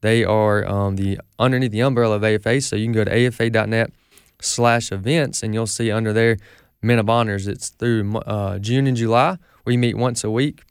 They 0.01 0.25
are 0.25 0.67
um, 0.67 0.97
the 0.97 1.21
underneath 1.39 1.73
the 1.73 1.81
umbrella 1.81 2.17
of 2.17 2.25
AFA, 2.25 2.63
so 2.63 2.75
you 2.75 2.87
can 2.87 2.93
go 2.93 3.05
to 3.05 3.27
afa.net 3.27 3.93
slash 4.41 4.91
events, 4.93 5.43
and 5.43 5.53
you'll 5.53 5.67
see 5.67 5.91
under 5.91 6.13
there 6.13 6.39
Men 6.81 6.99
of 6.99 7.11
Honors. 7.11 7.47
It's 7.47 7.69
through 7.69 8.17
uh, 8.19 8.59
June 8.61 8.87
and 8.87 8.97
July. 8.97 9.37
We 9.65 9.77
meet 9.77 9.97
once 9.97 10.25
a 10.25 10.31
week, 10.31 10.63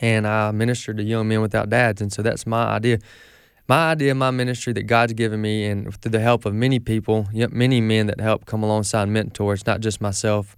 and 0.00 0.26
I 0.26 0.50
minister 0.50 0.92
to 0.94 1.02
young 1.02 1.28
men 1.28 1.40
without 1.40 1.68
dads. 1.68 2.00
And 2.00 2.12
so 2.12 2.22
that's 2.22 2.46
my 2.46 2.64
idea. 2.64 2.98
My 3.68 3.90
idea, 3.90 4.14
my 4.14 4.30
ministry 4.30 4.72
that 4.74 4.84
God's 4.84 5.14
given 5.14 5.40
me, 5.40 5.64
and 5.64 5.92
through 6.00 6.12
the 6.12 6.20
help 6.20 6.44
of 6.44 6.54
many 6.54 6.78
people, 6.78 7.28
many 7.32 7.80
men 7.80 8.06
that 8.06 8.20
help 8.20 8.46
come 8.46 8.62
alongside 8.62 9.08
mentors, 9.08 9.66
not 9.66 9.80
just 9.80 10.00
myself, 10.00 10.56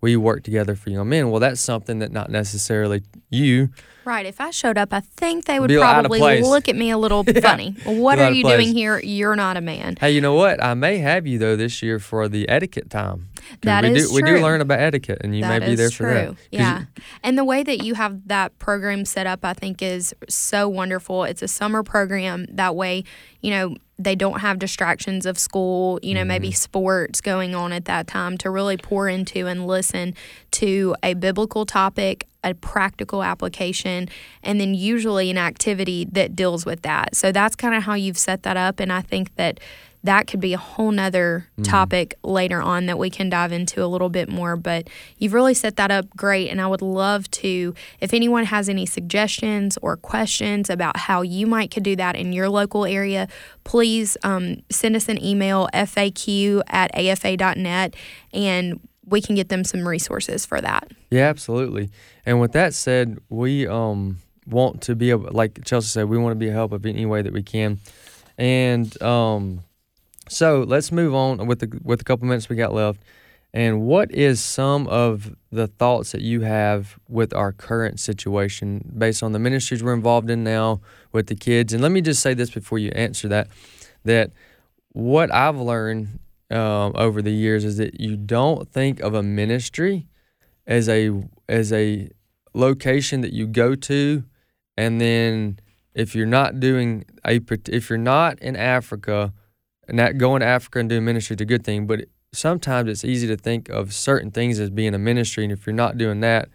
we 0.00 0.16
work 0.16 0.42
together 0.42 0.74
for 0.74 0.90
young 0.90 1.08
men. 1.08 1.30
Well, 1.30 1.40
that's 1.40 1.60
something 1.60 1.98
that 2.00 2.12
not 2.12 2.30
necessarily 2.30 3.02
you. 3.30 3.70
Right. 4.04 4.26
If 4.26 4.40
I 4.40 4.50
showed 4.50 4.78
up, 4.78 4.92
I 4.92 5.00
think 5.00 5.44
they 5.44 5.60
would 5.60 5.70
probably 5.70 6.40
look 6.40 6.68
at 6.68 6.76
me 6.76 6.90
a 6.90 6.98
little 6.98 7.24
yeah. 7.26 7.40
funny. 7.40 7.76
What 7.84 8.18
are 8.18 8.30
you 8.30 8.44
doing 8.44 8.72
here? 8.72 8.98
You're 9.00 9.36
not 9.36 9.56
a 9.56 9.60
man. 9.60 9.96
Hey, 10.00 10.12
you 10.12 10.20
know 10.20 10.34
what? 10.34 10.62
I 10.62 10.74
may 10.74 10.98
have 10.98 11.26
you 11.26 11.38
though 11.38 11.56
this 11.56 11.82
year 11.82 11.98
for 11.98 12.28
the 12.28 12.48
etiquette 12.48 12.90
time. 12.90 13.28
That 13.62 13.84
we 13.84 13.90
is 13.90 14.10
do, 14.10 14.20
true. 14.20 14.32
We 14.32 14.38
do 14.38 14.42
learn 14.42 14.60
about 14.60 14.80
etiquette, 14.80 15.18
and 15.22 15.34
you 15.34 15.42
that 15.42 15.60
may 15.60 15.66
be 15.68 15.74
there 15.74 15.90
true. 15.90 16.06
for 16.06 16.14
that. 16.14 16.36
Yeah. 16.50 16.84
And 17.22 17.36
the 17.36 17.44
way 17.44 17.62
that 17.62 17.84
you 17.84 17.94
have 17.94 18.26
that 18.28 18.58
program 18.58 19.04
set 19.04 19.26
up, 19.26 19.44
I 19.44 19.54
think, 19.54 19.82
is 19.82 20.14
so 20.28 20.68
wonderful. 20.68 21.24
It's 21.24 21.42
a 21.42 21.48
summer 21.48 21.82
program. 21.82 22.46
That 22.50 22.76
way, 22.76 23.04
you 23.40 23.50
know, 23.50 23.76
they 23.98 24.14
don't 24.14 24.40
have 24.40 24.58
distractions 24.58 25.26
of 25.26 25.38
school, 25.38 25.98
you 26.02 26.14
know, 26.14 26.20
mm-hmm. 26.20 26.28
maybe 26.28 26.52
sports 26.52 27.20
going 27.20 27.54
on 27.54 27.72
at 27.72 27.86
that 27.86 28.06
time 28.06 28.38
to 28.38 28.50
really 28.50 28.76
pour 28.76 29.08
into 29.08 29.46
and 29.46 29.66
listen 29.66 30.14
to 30.52 30.94
a 31.02 31.14
biblical 31.14 31.66
topic, 31.66 32.28
a 32.44 32.54
practical 32.54 33.24
application, 33.24 34.08
and 34.44 34.60
then 34.60 34.72
usually 34.72 35.30
an 35.30 35.38
activity 35.38 36.06
that 36.12 36.36
deals 36.36 36.64
with 36.64 36.82
that. 36.82 37.16
So 37.16 37.32
that's 37.32 37.56
kind 37.56 37.74
of 37.74 37.82
how 37.82 37.94
you've 37.94 38.18
set 38.18 38.44
that 38.44 38.56
up. 38.56 38.78
And 38.78 38.92
I 38.92 39.00
think 39.00 39.34
that 39.34 39.58
that 40.04 40.26
could 40.26 40.40
be 40.40 40.54
a 40.54 40.58
whole 40.58 40.90
nother 40.90 41.48
mm. 41.58 41.64
topic 41.64 42.16
later 42.22 42.60
on 42.62 42.86
that 42.86 42.98
we 42.98 43.10
can 43.10 43.28
dive 43.28 43.52
into 43.52 43.84
a 43.84 43.86
little 43.86 44.08
bit 44.08 44.28
more. 44.28 44.56
But 44.56 44.88
you've 45.18 45.32
really 45.32 45.54
set 45.54 45.76
that 45.76 45.90
up 45.90 46.08
great. 46.16 46.48
And 46.48 46.60
I 46.60 46.66
would 46.66 46.82
love 46.82 47.30
to, 47.32 47.74
if 48.00 48.14
anyone 48.14 48.44
has 48.44 48.68
any 48.68 48.86
suggestions 48.86 49.76
or 49.82 49.96
questions 49.96 50.70
about 50.70 50.96
how 50.96 51.22
you 51.22 51.46
might 51.46 51.70
could 51.70 51.82
do 51.82 51.96
that 51.96 52.16
in 52.16 52.32
your 52.32 52.48
local 52.48 52.84
area, 52.84 53.28
please 53.64 54.16
um, 54.22 54.62
send 54.70 54.96
us 54.96 55.08
an 55.08 55.22
email, 55.22 55.68
faq 55.74 56.62
at 56.68 56.90
afa.net, 56.94 57.94
and 58.32 58.80
we 59.06 59.20
can 59.20 59.34
get 59.34 59.48
them 59.48 59.64
some 59.64 59.86
resources 59.86 60.44
for 60.44 60.60
that. 60.60 60.90
Yeah, 61.10 61.28
absolutely. 61.28 61.90
And 62.26 62.40
with 62.40 62.52
that 62.52 62.74
said, 62.74 63.18
we 63.28 63.66
um, 63.66 64.18
want 64.46 64.82
to 64.82 64.94
be 64.94 65.10
able, 65.10 65.30
like 65.32 65.64
Chelsea 65.64 65.88
said, 65.88 66.08
we 66.08 66.18
want 66.18 66.32
to 66.32 66.38
be 66.38 66.48
a 66.48 66.52
help 66.52 66.72
of 66.72 66.84
any 66.86 67.06
way 67.06 67.22
that 67.22 67.32
we 67.32 67.42
can. 67.42 67.78
And 68.36 69.00
um, 69.02 69.64
so 70.28 70.64
let's 70.66 70.92
move 70.92 71.14
on 71.14 71.46
with 71.46 71.60
the 71.60 71.80
with 71.82 72.00
a 72.00 72.04
couple 72.04 72.26
minutes 72.26 72.48
we 72.48 72.56
got 72.56 72.72
left. 72.72 73.00
And 73.54 73.82
what 73.82 74.10
is 74.12 74.42
some 74.42 74.86
of 74.88 75.34
the 75.50 75.66
thoughts 75.66 76.12
that 76.12 76.20
you 76.20 76.42
have 76.42 76.98
with 77.08 77.32
our 77.32 77.52
current 77.52 77.98
situation 77.98 78.92
based 78.96 79.22
on 79.22 79.32
the 79.32 79.38
ministries 79.38 79.82
we're 79.82 79.94
involved 79.94 80.28
in 80.28 80.44
now 80.44 80.80
with 81.12 81.28
the 81.28 81.34
kids? 81.34 81.72
And 81.72 81.82
let 81.82 81.90
me 81.90 82.02
just 82.02 82.20
say 82.20 82.34
this 82.34 82.50
before 82.50 82.78
you 82.78 82.90
answer 82.90 83.26
that 83.28 83.48
that 84.04 84.32
what 84.92 85.32
I've 85.32 85.56
learned 85.56 86.18
um, 86.50 86.92
over 86.94 87.22
the 87.22 87.30
years 87.30 87.64
is 87.64 87.78
that 87.78 88.00
you 88.00 88.16
don't 88.16 88.68
think 88.68 89.00
of 89.00 89.14
a 89.14 89.22
ministry 89.22 90.06
as 90.66 90.88
a 90.88 91.10
as 91.48 91.72
a 91.72 92.10
location 92.54 93.22
that 93.22 93.32
you 93.32 93.46
go 93.46 93.74
to, 93.74 94.24
and 94.76 95.00
then 95.00 95.58
if 95.94 96.14
you're 96.14 96.26
not 96.26 96.60
doing 96.60 97.04
a 97.24 97.40
if 97.68 97.88
you're 97.88 97.98
not 97.98 98.38
in 98.40 98.56
Africa 98.56 99.32
and 99.88 99.98
that 99.98 100.18
going 100.18 100.40
to 100.40 100.46
Africa 100.46 100.78
and 100.78 100.88
doing 100.88 101.04
ministry 101.04 101.34
is 101.34 101.40
a 101.40 101.46
good 101.46 101.64
thing, 101.64 101.86
but 101.86 102.04
sometimes 102.32 102.90
it's 102.90 103.04
easy 103.04 103.26
to 103.26 103.36
think 103.36 103.68
of 103.70 103.94
certain 103.94 104.30
things 104.30 104.60
as 104.60 104.70
being 104.70 104.94
a 104.94 104.98
ministry, 104.98 105.44
and 105.44 105.52
if 105.52 105.66
you're 105.66 105.74
not 105.74 105.98
doing 105.98 106.20
that 106.20 106.48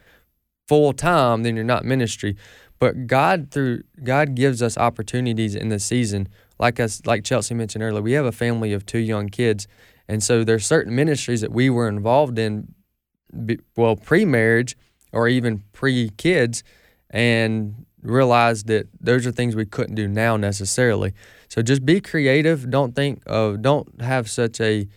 full 0.68 0.94
time, 0.94 1.44
then 1.44 1.56
you're 1.56 1.66
not 1.66 1.84
ministry. 1.84 2.38
But 2.80 3.08
God 3.08 3.50
through 3.52 3.84
God 4.04 4.36
gives 4.36 4.62
us 4.62 4.78
opportunities 4.78 5.56
in 5.56 5.70
the 5.70 5.80
season, 5.80 6.28
like 6.60 6.80
us, 6.80 7.02
like 7.06 7.24
Chelsea 7.24 7.56
mentioned 7.56 7.84
earlier. 7.84 8.02
We 8.02 8.14
have 8.14 8.26
a 8.26 8.32
family 8.32 8.74
of 8.74 8.86
two 8.86 9.00
young 9.00 9.30
kids, 9.30 9.68
and 10.08 10.22
so 10.22 10.44
there's 10.44 10.66
certain 10.66 10.94
ministries 10.96 11.42
that 11.42 11.52
we 11.52 11.70
were 11.70 11.88
involved 11.88 12.38
in, 12.38 12.74
well, 13.76 13.96
pre-marriage 13.96 14.78
or 15.12 15.28
even 15.28 15.64
pre-kids, 15.72 16.64
and 17.10 17.86
realized 18.02 18.68
that 18.68 18.88
those 19.00 19.26
are 19.26 19.32
things 19.32 19.56
we 19.56 19.66
couldn't 19.66 19.96
do 19.96 20.08
now 20.08 20.36
necessarily. 20.36 21.14
So 21.54 21.62
just 21.62 21.86
be 21.86 22.02
creative. 22.02 22.72
Don't 22.72 22.96
think 22.96 23.22
of, 23.28 23.62
don't 23.62 24.02
have 24.02 24.28
such 24.28 24.60
a, 24.60 24.88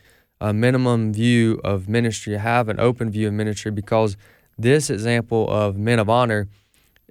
a 0.41 0.55
minimum 0.55 1.13
view 1.13 1.61
of 1.63 1.87
ministry. 1.87 2.35
Have 2.39 2.71
an 2.71 2.81
open 2.81 3.11
view 3.11 3.29
of 3.29 3.35
ministry 3.35 3.71
because 3.71 4.17
this 4.57 4.89
example 4.89 5.51
of 5.51 5.77
men 5.77 5.99
of 5.99 6.09
honor 6.09 6.49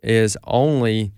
is 0.02 0.36
only 0.46 1.14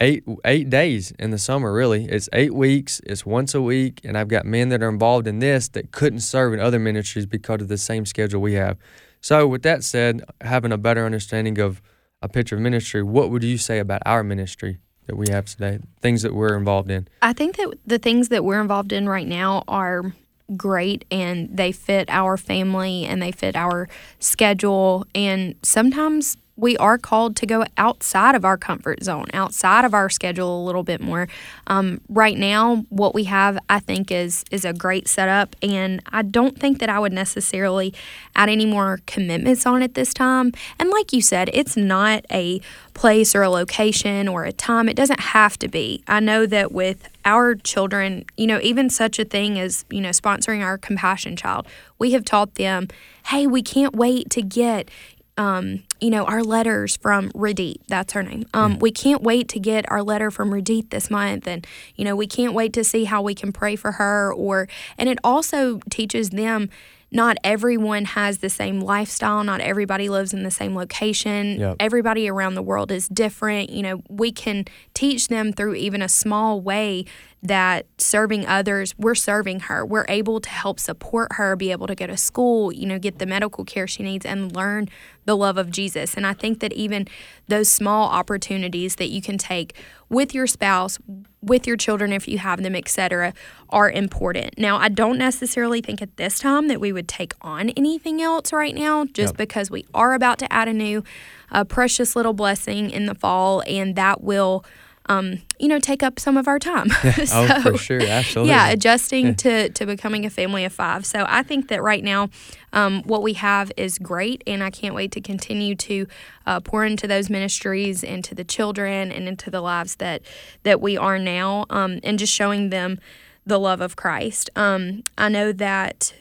eight 0.00 0.24
eight 0.46 0.70
days 0.70 1.10
in 1.18 1.32
the 1.32 1.36
summer. 1.36 1.70
Really, 1.70 2.06
it's 2.06 2.30
eight 2.32 2.54
weeks. 2.54 3.02
It's 3.04 3.26
once 3.26 3.54
a 3.54 3.60
week, 3.60 4.00
and 4.04 4.16
I've 4.16 4.28
got 4.28 4.46
men 4.46 4.70
that 4.70 4.82
are 4.82 4.88
involved 4.88 5.26
in 5.26 5.40
this 5.40 5.68
that 5.68 5.92
couldn't 5.92 6.20
serve 6.20 6.54
in 6.54 6.60
other 6.60 6.78
ministries 6.78 7.26
because 7.26 7.60
of 7.60 7.68
the 7.68 7.76
same 7.76 8.06
schedule 8.06 8.40
we 8.40 8.54
have. 8.54 8.78
So, 9.20 9.46
with 9.46 9.60
that 9.64 9.84
said, 9.84 10.22
having 10.40 10.72
a 10.72 10.78
better 10.78 11.04
understanding 11.04 11.58
of 11.58 11.82
a 12.22 12.28
picture 12.30 12.56
of 12.56 12.62
ministry, 12.62 13.02
what 13.02 13.30
would 13.30 13.44
you 13.44 13.58
say 13.58 13.80
about 13.80 14.00
our 14.06 14.24
ministry 14.24 14.78
that 15.06 15.16
we 15.16 15.28
have 15.30 15.46
today? 15.46 15.78
Things 16.00 16.22
that 16.22 16.34
we're 16.34 16.56
involved 16.56 16.90
in. 16.90 17.08
I 17.22 17.32
think 17.32 17.56
that 17.56 17.74
the 17.86 17.98
things 17.98 18.28
that 18.28 18.44
we're 18.44 18.60
involved 18.60 18.92
in 18.92 19.08
right 19.08 19.26
now 19.26 19.64
are 19.68 20.12
great 20.56 21.04
and 21.10 21.48
they 21.56 21.72
fit 21.72 22.08
our 22.08 22.36
family 22.36 23.04
and 23.04 23.20
they 23.20 23.32
fit 23.32 23.56
our 23.56 23.88
schedule. 24.18 25.06
And 25.14 25.54
sometimes 25.62 26.36
we 26.56 26.76
are 26.78 26.96
called 26.96 27.36
to 27.36 27.46
go 27.46 27.64
outside 27.76 28.34
of 28.34 28.44
our 28.44 28.56
comfort 28.56 29.02
zone, 29.02 29.26
outside 29.34 29.84
of 29.84 29.92
our 29.92 30.08
schedule 30.08 30.62
a 30.62 30.64
little 30.64 30.82
bit 30.82 31.00
more. 31.00 31.28
Um, 31.66 32.00
right 32.08 32.36
now, 32.36 32.84
what 32.88 33.14
we 33.14 33.24
have, 33.24 33.58
I 33.68 33.78
think, 33.78 34.10
is 34.10 34.44
is 34.50 34.64
a 34.64 34.72
great 34.72 35.06
setup, 35.08 35.54
and 35.62 36.02
I 36.10 36.22
don't 36.22 36.58
think 36.58 36.78
that 36.78 36.88
I 36.88 36.98
would 36.98 37.12
necessarily 37.12 37.92
add 38.34 38.48
any 38.48 38.66
more 38.66 39.00
commitments 39.06 39.66
on 39.66 39.82
it 39.82 39.94
this 39.94 40.14
time. 40.14 40.52
And 40.78 40.90
like 40.90 41.12
you 41.12 41.20
said, 41.20 41.50
it's 41.52 41.76
not 41.76 42.24
a 42.30 42.60
place 42.94 43.34
or 43.34 43.42
a 43.42 43.50
location 43.50 44.26
or 44.26 44.44
a 44.44 44.52
time. 44.52 44.88
It 44.88 44.96
doesn't 44.96 45.20
have 45.20 45.58
to 45.58 45.68
be. 45.68 46.02
I 46.08 46.20
know 46.20 46.46
that 46.46 46.72
with 46.72 47.08
our 47.26 47.54
children, 47.54 48.24
you 48.36 48.46
know, 48.46 48.60
even 48.62 48.88
such 48.88 49.18
a 49.18 49.24
thing 49.24 49.58
as 49.58 49.84
you 49.90 50.00
know 50.00 50.10
sponsoring 50.10 50.62
our 50.62 50.78
compassion 50.78 51.36
child, 51.36 51.66
we 51.98 52.12
have 52.12 52.24
taught 52.24 52.54
them, 52.54 52.88
hey, 53.26 53.46
we 53.46 53.62
can't 53.62 53.94
wait 53.94 54.30
to 54.30 54.42
get 54.42 54.90
um, 55.36 55.82
you 56.00 56.10
know, 56.10 56.24
our 56.24 56.42
letters 56.42 56.96
from 56.96 57.30
Radit. 57.32 57.76
That's 57.88 58.12
her 58.14 58.22
name. 58.22 58.46
Um, 58.54 58.72
yeah. 58.72 58.78
We 58.78 58.90
can't 58.90 59.22
wait 59.22 59.48
to 59.50 59.60
get 59.60 59.90
our 59.90 60.02
letter 60.02 60.30
from 60.30 60.50
Radit 60.50 60.90
this 60.90 61.10
month, 61.10 61.46
and 61.46 61.66
you 61.94 62.04
know, 62.04 62.16
we 62.16 62.26
can't 62.26 62.54
wait 62.54 62.72
to 62.74 62.84
see 62.84 63.04
how 63.04 63.22
we 63.22 63.34
can 63.34 63.52
pray 63.52 63.76
for 63.76 63.92
her. 63.92 64.32
Or, 64.32 64.68
and 64.98 65.08
it 65.08 65.18
also 65.22 65.80
teaches 65.90 66.30
them 66.30 66.70
not 67.12 67.36
everyone 67.44 68.04
has 68.04 68.38
the 68.38 68.50
same 68.50 68.80
lifestyle. 68.80 69.44
Not 69.44 69.60
everybody 69.60 70.08
lives 70.08 70.32
in 70.32 70.42
the 70.42 70.50
same 70.50 70.74
location. 70.74 71.60
Yep. 71.60 71.76
Everybody 71.78 72.28
around 72.28 72.54
the 72.54 72.62
world 72.62 72.90
is 72.90 73.08
different. 73.08 73.70
You 73.70 73.82
know, 73.82 74.02
we 74.08 74.32
can 74.32 74.64
teach 74.92 75.28
them 75.28 75.52
through 75.52 75.76
even 75.76 76.02
a 76.02 76.08
small 76.08 76.60
way 76.60 77.04
that 77.42 77.86
serving 77.98 78.44
others, 78.46 78.94
we're 78.98 79.14
serving 79.14 79.60
her. 79.60 79.86
We're 79.86 80.06
able 80.08 80.40
to 80.40 80.48
help 80.48 80.80
support 80.80 81.34
her, 81.34 81.54
be 81.54 81.70
able 81.70 81.86
to 81.86 81.94
go 81.94 82.06
to 82.06 82.16
school, 82.16 82.72
you 82.72 82.86
know, 82.86 82.98
get 82.98 83.18
the 83.18 83.26
medical 83.26 83.64
care 83.64 83.86
she 83.86 84.02
needs 84.02 84.26
and 84.26 84.54
learn 84.54 84.88
the 85.26 85.36
love 85.36 85.56
of 85.56 85.70
Jesus. 85.70 86.14
And 86.14 86.26
I 86.26 86.32
think 86.32 86.60
that 86.60 86.72
even 86.72 87.06
those 87.46 87.68
small 87.68 88.08
opportunities 88.08 88.96
that 88.96 89.10
you 89.10 89.22
can 89.22 89.38
take 89.38 89.76
with 90.08 90.34
your 90.34 90.46
spouse, 90.46 90.98
with 91.46 91.66
your 91.66 91.76
children 91.76 92.12
if 92.12 92.28
you 92.28 92.38
have 92.38 92.62
them, 92.62 92.74
etc., 92.74 93.32
are 93.70 93.90
important. 93.90 94.58
Now, 94.58 94.76
I 94.76 94.88
don't 94.88 95.18
necessarily 95.18 95.80
think 95.80 96.02
at 96.02 96.16
this 96.16 96.38
time 96.38 96.68
that 96.68 96.80
we 96.80 96.92
would 96.92 97.08
take 97.08 97.34
on 97.40 97.70
anything 97.70 98.20
else 98.20 98.52
right 98.52 98.74
now 98.74 99.04
just 99.06 99.34
yep. 99.34 99.38
because 99.38 99.70
we 99.70 99.86
are 99.94 100.14
about 100.14 100.38
to 100.40 100.52
add 100.52 100.68
a 100.68 100.72
new 100.72 101.02
uh, 101.50 101.64
precious 101.64 102.16
little 102.16 102.32
blessing 102.32 102.90
in 102.90 103.06
the 103.06 103.14
fall 103.14 103.62
and 103.66 103.96
that 103.96 104.22
will 104.22 104.64
um, 105.08 105.42
you 105.58 105.68
know, 105.68 105.78
take 105.78 106.02
up 106.02 106.18
some 106.18 106.36
of 106.36 106.48
our 106.48 106.58
time. 106.58 106.88
so, 107.24 107.46
oh, 107.48 107.60
for 107.62 107.78
sure, 107.78 108.02
absolutely. 108.02 108.50
Yeah, 108.50 108.68
adjusting 108.68 109.34
to 109.36 109.68
to 109.70 109.86
becoming 109.86 110.24
a 110.24 110.30
family 110.30 110.64
of 110.64 110.72
five. 110.72 111.06
So 111.06 111.24
I 111.28 111.42
think 111.42 111.68
that 111.68 111.82
right 111.82 112.02
now, 112.02 112.28
um, 112.72 113.02
what 113.04 113.22
we 113.22 113.34
have 113.34 113.72
is 113.76 113.98
great, 113.98 114.42
and 114.46 114.62
I 114.62 114.70
can't 114.70 114.94
wait 114.94 115.12
to 115.12 115.20
continue 115.20 115.74
to 115.76 116.06
uh, 116.46 116.60
pour 116.60 116.84
into 116.84 117.06
those 117.06 117.30
ministries, 117.30 118.02
into 118.02 118.34
the 118.34 118.44
children, 118.44 119.12
and 119.12 119.28
into 119.28 119.50
the 119.50 119.60
lives 119.60 119.96
that 119.96 120.22
that 120.64 120.80
we 120.80 120.96
are 120.96 121.18
now, 121.18 121.66
um, 121.70 122.00
and 122.02 122.18
just 122.18 122.32
showing 122.32 122.70
them 122.70 122.98
the 123.44 123.58
love 123.58 123.80
of 123.80 123.96
Christ. 123.96 124.50
Um, 124.56 125.04
I 125.16 125.28
know 125.28 125.52
that 125.52 126.12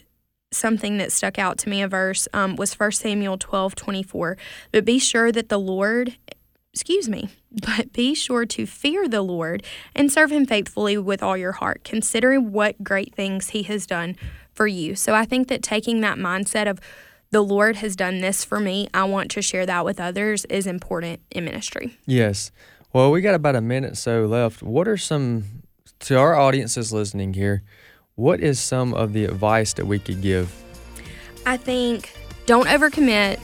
something 0.52 0.98
that 0.98 1.12
stuck 1.12 1.38
out 1.38 1.58
to 1.58 1.70
me 1.70 1.82
a 1.82 1.88
verse 1.88 2.28
um, 2.34 2.56
was 2.56 2.74
1 2.74 2.94
samuel 2.94 3.38
12 3.38 3.76
24 3.76 4.38
but 4.72 4.86
be 4.86 4.98
sure 4.98 5.32
that 5.32 5.50
the 5.50 5.60
lord 5.60 6.16
excuse 6.76 7.08
me, 7.08 7.30
but 7.54 7.94
be 7.94 8.14
sure 8.14 8.46
to 8.46 8.66
fear 8.66 9.08
the 9.08 9.22
Lord 9.22 9.64
and 9.96 10.12
serve 10.12 10.30
him 10.30 10.46
faithfully 10.46 10.98
with 10.98 11.24
all 11.24 11.38
your 11.38 11.54
heart, 11.54 11.86
considering 11.86 12.52
what 12.52 12.84
great 12.84 13.16
things 13.16 13.52
he 13.52 13.64
has 13.64 13.88
done 13.88 14.18
for 14.52 14.68
you. 14.68 14.94
So 14.94 15.16
I 15.16 15.24
think 15.24 15.48
that 15.48 15.64
taking 15.64 16.02
that 16.02 16.18
mindset 16.18 16.70
of 16.70 16.82
the 17.32 17.42
Lord 17.42 17.78
has 17.78 17.96
done 17.96 18.20
this 18.20 18.44
for 18.44 18.60
me, 18.60 18.90
I 18.94 19.06
want 19.06 19.32
to 19.32 19.42
share 19.42 19.66
that 19.66 19.86
with 19.86 20.02
others 20.02 20.44
is 20.46 20.68
important 20.68 21.22
in 21.32 21.46
ministry. 21.46 21.98
Yes. 22.06 22.52
Well, 22.92 23.10
we 23.10 23.22
got 23.22 23.36
about 23.36 23.56
a 23.56 23.62
minute 23.62 23.96
so 23.96 24.26
left. 24.26 24.62
What 24.62 24.86
are 24.90 24.98
some 24.98 25.46
to 26.02 26.18
our 26.18 26.36
audiences 26.36 26.92
listening 26.92 27.36
here? 27.36 27.64
What 28.16 28.42
is 28.42 28.60
some 28.60 28.94
of 28.94 29.14
the 29.14 29.24
advice 29.24 29.72
that 29.76 29.86
we 29.86 29.98
could 29.98 30.22
give? 30.22 30.54
I 31.46 31.56
think 31.56 32.14
don't 32.46 32.68
overcommit. 32.68 33.40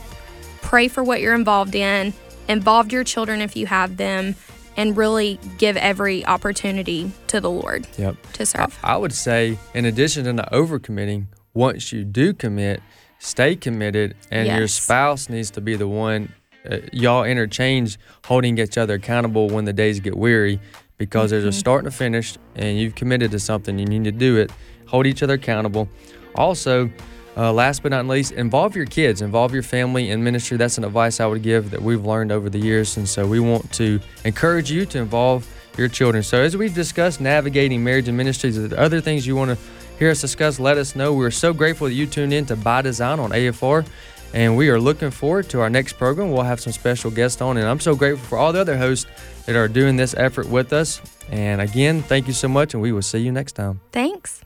Pray 0.62 0.90
for 0.90 1.02
what 1.02 1.22
you're 1.22 1.34
involved 1.34 1.76
in 1.76 2.14
involve 2.48 2.92
your 2.92 3.04
children 3.04 3.42
if 3.42 3.56
you 3.56 3.68
have 3.68 3.98
them, 3.98 4.36
and 4.78 4.96
really 4.96 5.40
give 5.58 5.78
every 5.78 6.26
opportunity 6.26 7.12
to 7.28 7.42
the 7.42 7.50
Lord 7.50 7.88
yep. 7.98 8.16
to 8.34 8.46
serve. 8.46 8.78
I, 8.84 8.94
I 8.94 8.98
would 8.98 9.14
say, 9.14 9.58
in 9.74 9.86
addition 9.86 10.24
to 10.26 10.34
not 10.34 10.52
overcommitting, 10.52 11.26
once 11.54 11.92
you 11.92 12.04
do 12.06 12.34
commit, 12.34 12.82
stay 13.20 13.56
committed, 13.56 14.16
and 14.32 14.48
yes. 14.48 14.58
your 14.58 14.68
spouse 14.68 15.30
needs 15.30 15.52
to 15.52 15.62
be 15.62 15.76
the 15.76 15.88
one. 15.88 16.34
Uh, 16.70 16.78
y'all 16.94 17.24
interchange 17.24 17.98
holding 18.26 18.58
each 18.58 18.78
other 18.78 18.96
accountable 18.96 19.50
when 19.50 19.66
the 19.66 19.74
days 19.74 20.00
get 20.00 20.16
weary 20.16 20.60
because 20.98 21.26
mm-hmm. 21.26 21.32
there's 21.32 21.44
a 21.44 21.48
mm-hmm. 21.48 21.60
start 21.60 21.80
and 21.80 21.88
a 21.88 21.92
finish, 21.92 22.38
and 22.56 22.78
you've 22.78 22.96
committed 22.96 23.32
to 23.32 23.40
something. 23.40 23.78
You 23.78 23.86
need 23.86 24.04
to 24.06 24.12
do 24.12 24.38
it. 24.38 24.52
Hold 24.88 25.08
each 25.08 25.24
other 25.24 25.34
accountable. 25.34 25.90
Also, 26.36 26.90
uh, 27.38 27.52
last 27.54 27.84
but 27.84 27.90
not 27.90 28.06
least, 28.08 28.34
involve 28.34 28.76
your 28.76 28.86
kids, 28.86 29.22
involve 29.22 29.54
your 29.54 29.64
family 29.64 30.10
in 30.10 30.24
ministry. 30.24 30.58
That's 30.58 30.78
an 30.78 30.84
advice 30.84 31.20
I 31.20 31.26
would 31.26 31.42
give 31.42 31.72
that 31.72 31.82
we've 31.82 32.06
learned 32.06 32.32
over 32.32 32.50
the 32.50 32.60
years. 32.60 32.98
And 32.98 33.08
so 33.08 33.26
we 33.26 33.40
want 33.40 33.72
to 33.74 34.00
encourage 34.26 34.70
you 34.70 34.86
to 34.88 35.00
involve 35.00 35.48
your 35.78 35.88
children. 35.88 36.24
So 36.24 36.42
as 36.42 36.58
we've 36.58 36.74
discussed 36.74 37.22
navigating 37.22 37.84
marriage 37.84 38.08
and 38.08 38.18
ministries, 38.18 38.62
there 38.70 38.80
other 38.80 39.00
things 39.00 39.26
you 39.26 39.36
want 39.36 39.52
to 39.52 39.58
hear 40.02 40.10
us 40.10 40.20
discuss? 40.20 40.60
Let 40.60 40.80
us 40.80 40.96
know. 40.96 41.14
We're 41.14 41.30
so 41.30 41.54
grateful 41.54 41.88
that 41.88 41.94
you 41.94 42.08
tuned 42.08 42.34
in 42.34 42.48
to 42.48 42.56
By 42.56 42.82
Design 42.82 43.20
on 43.20 43.30
AFR. 43.30 43.86
And 44.34 44.58
we 44.58 44.70
are 44.70 44.80
looking 44.80 45.12
forward 45.12 45.48
to 45.50 45.62
our 45.62 45.70
next 45.70 45.94
program. 45.94 46.32
We'll 46.32 46.42
have 46.42 46.60
some 46.60 46.74
special 46.74 47.12
guests 47.12 47.40
on. 47.40 47.58
And 47.58 47.68
I'm 47.68 47.80
so 47.80 47.96
grateful 47.96 48.26
for 48.26 48.38
all 48.38 48.52
the 48.52 48.62
other 48.62 48.78
hosts 48.78 49.06
that 49.46 49.56
are 49.56 49.68
doing 49.68 49.98
this 49.98 50.16
effort 50.16 50.50
with 50.50 50.74
us. 50.74 51.02
And 51.30 51.62
again, 51.62 52.02
thank 52.02 52.28
you 52.28 52.34
so 52.34 52.48
much. 52.48 52.74
And 52.74 52.82
we 52.82 52.92
will 52.92 53.04
see 53.04 53.20
you 53.20 53.32
next 53.32 53.54
time. 53.54 53.80
Thanks. 53.92 54.42